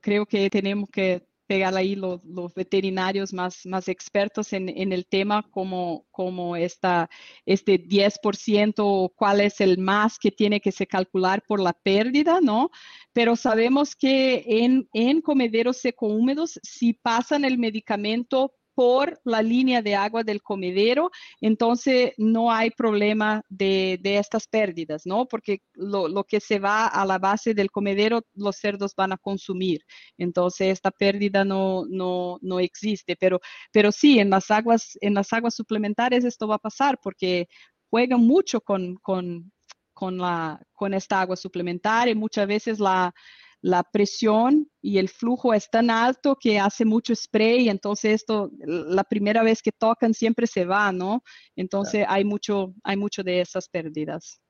creo 0.00 0.26
que 0.26 0.48
tenemos 0.50 0.88
que 0.90 1.26
pegar 1.46 1.76
ahí 1.76 1.94
los, 1.94 2.20
veterinarios 2.54 3.32
más, 3.32 3.64
más 3.66 3.88
expertos 3.88 4.52
en, 4.52 4.92
el 4.92 5.06
tema, 5.06 5.42
como, 5.50 6.06
como 6.10 6.56
esta, 6.56 7.08
este 7.44 7.78
10% 7.78 9.12
cuál 9.14 9.40
es 9.40 9.60
el 9.60 9.78
más 9.78 10.18
que 10.18 10.30
tiene 10.30 10.60
que 10.60 10.72
se 10.72 10.86
calcular 10.86 11.42
por 11.46 11.60
la 11.60 11.72
pérdida, 11.72 12.40
¿no? 12.40 12.70
Pero 13.12 13.36
sabemos 13.36 13.94
que 13.94 14.44
en, 14.46 14.88
en 14.92 15.20
comederos 15.20 15.78
seco 15.78 16.06
húmedos, 16.06 16.58
si 16.62 16.92
pasan 16.92 17.44
el 17.44 17.58
medicamento 17.58 18.52
por 18.76 19.18
la 19.24 19.40
línea 19.40 19.80
de 19.80 19.94
agua 19.94 20.22
del 20.22 20.42
comedero, 20.42 21.10
entonces 21.40 22.12
no 22.18 22.52
hay 22.52 22.70
problema 22.70 23.42
de, 23.48 23.98
estas 24.04 24.46
pérdidas, 24.46 25.06
¿no? 25.06 25.24
Porque 25.26 25.62
lo, 25.72 26.24
que 26.24 26.40
se 26.40 26.58
va 26.58 26.86
a 26.86 27.06
la 27.06 27.18
base 27.18 27.54
del 27.54 27.70
comedero, 27.70 28.20
los 28.34 28.56
cerdos 28.56 28.94
van 28.94 29.12
a 29.12 29.16
consumir. 29.16 29.80
Entonces 30.18 30.74
esta 30.74 30.90
pérdida 30.90 31.42
no, 31.42 31.86
no, 31.88 32.36
no 32.42 32.60
existe. 32.60 33.16
Pero, 33.16 33.40
pero 33.72 33.90
sí, 33.90 34.18
en 34.18 34.28
las, 34.28 34.50
aguas, 34.50 34.98
en 35.00 35.14
las 35.14 35.32
aguas 35.32 35.54
suplementarias 35.54 36.24
esto 36.24 36.46
va 36.46 36.56
a 36.56 36.58
pasar 36.58 36.98
porque 37.02 37.48
juegan 37.88 38.20
mucho 38.20 38.60
con, 38.60 38.96
con, 38.96 39.50
con, 39.94 40.92
esta 40.92 41.22
agua 41.22 41.36
suplementaria. 41.36 42.14
Muchas 42.14 42.46
veces 42.46 42.78
la 42.78 43.14
la 43.62 43.82
presión 43.82 44.70
y 44.80 44.98
el 44.98 45.08
flujo 45.08 45.54
es 45.54 45.68
tan 45.70 45.90
alto 45.90 46.36
que 46.40 46.58
hace 46.58 46.84
mucho 46.84 47.14
spray, 47.14 47.68
entonces 47.68 48.14
esto, 48.14 48.50
la 48.58 49.04
primera 49.04 49.42
vez 49.42 49.62
que 49.62 49.72
tocan 49.72 50.14
siempre 50.14 50.46
se 50.46 50.64
va, 50.64 50.92
¿no? 50.92 51.22
Entonces 51.56 52.04
hay, 52.08 52.24
mucho, 52.24 52.74
hay 52.84 52.96
mucho 52.96 53.22
de 53.22 53.40
esas 53.40 53.68
pérdidas. 53.68 54.40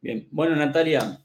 Bien, 0.00 0.28
bueno 0.30 0.54
Natalia, 0.54 1.24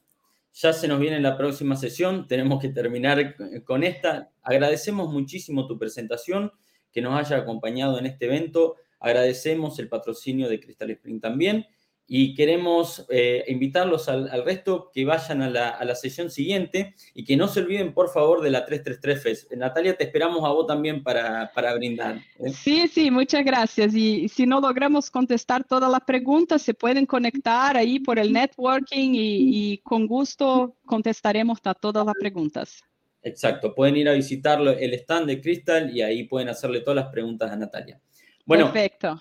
ya 0.54 0.74
se 0.74 0.88
nos 0.88 1.00
viene 1.00 1.20
la 1.20 1.38
próxima 1.38 1.76
sesión, 1.76 2.28
tenemos 2.28 2.62
que 2.62 2.70
terminar 2.70 3.36
con 3.66 3.84
esta. 3.84 4.32
Agradecemos 4.42 5.12
muchísimo 5.12 5.68
tu 5.68 5.78
presentación, 5.78 6.52
que 6.92 7.02
nos 7.02 7.20
haya 7.20 7.38
acompañado 7.38 8.00
en 8.00 8.06
este 8.06 8.26
evento, 8.26 8.76
agradecemos 9.00 9.78
el 9.80 9.90
patrocinio 9.90 10.48
de 10.48 10.60
Crystal 10.60 10.90
Spring 10.92 11.20
también 11.20 11.66
y 12.08 12.36
queremos 12.36 13.06
eh, 13.10 13.46
invitarlos 13.48 14.10
al, 14.10 14.30
resto 14.44 14.92
que 14.94 15.06
vayan 15.06 15.42
a 15.42 15.50
la, 15.50 15.96
sesión 15.96 16.30
siguiente 16.30 16.96
y 17.14 17.24
que 17.24 17.38
no 17.38 17.48
se 17.48 17.62
olviden, 17.62 17.94
por 17.94 18.10
favor, 18.10 18.42
de 18.42 18.52
la 18.52 18.66
333 18.66 19.24
FES. 19.24 19.58
Natalia, 19.58 19.96
te 19.96 20.04
esperamos 20.04 20.44
a 20.44 20.50
vos 20.50 20.68
también 20.68 21.02
para, 21.02 21.52
brindar. 21.76 22.18
¿eh? 22.40 22.50
Sí, 22.50 22.88
sí, 22.88 23.10
muchas 23.10 23.46
gracias. 23.46 23.96
Y 23.96 24.28
si 24.28 24.46
no 24.46 24.60
logramos 24.60 25.10
contestar 25.10 25.64
todas 25.64 25.90
las 25.90 26.02
preguntas, 26.02 26.62
se 26.62 26.74
pueden 26.74 27.06
conectar 27.06 27.78
ahí 27.78 28.00
por 28.00 28.20
el 28.20 28.34
networking 28.34 29.12
y, 29.14 29.78
con 29.80 30.08
gusto 30.08 30.76
contestaremos 30.86 31.60
a 31.64 31.74
todas 31.74 32.06
las 32.06 32.16
preguntas. 32.20 32.84
Exacto, 33.22 33.74
pueden 33.74 33.96
ir 33.96 34.10
a 34.10 34.14
visitar 34.14 34.60
el 34.62 34.94
stand 34.96 35.28
de 35.28 35.42
Crystal 35.42 35.90
y 35.96 36.02
ahí 36.02 36.26
pueden 36.26 36.50
hacerle 36.50 36.82
todas 36.82 36.98
las 36.98 37.08
preguntas 37.08 37.50
a 37.50 37.56
Natalia. 37.56 38.00
Bueno, 38.46 38.66
Perfecto. 38.66 39.20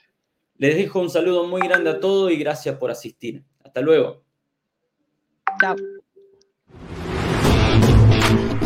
Les 0.63 0.77
dejo 0.77 1.01
un 1.01 1.11
saludo 1.11 1.45
muy 1.49 1.61
grande 1.61 1.91
a 1.91 1.99
todos 1.99 2.31
y 2.31 2.37
gracias 2.37 2.77
por 2.77 2.89
asistir. 2.89 3.43
Hasta 3.65 3.81
luego. 3.81 4.23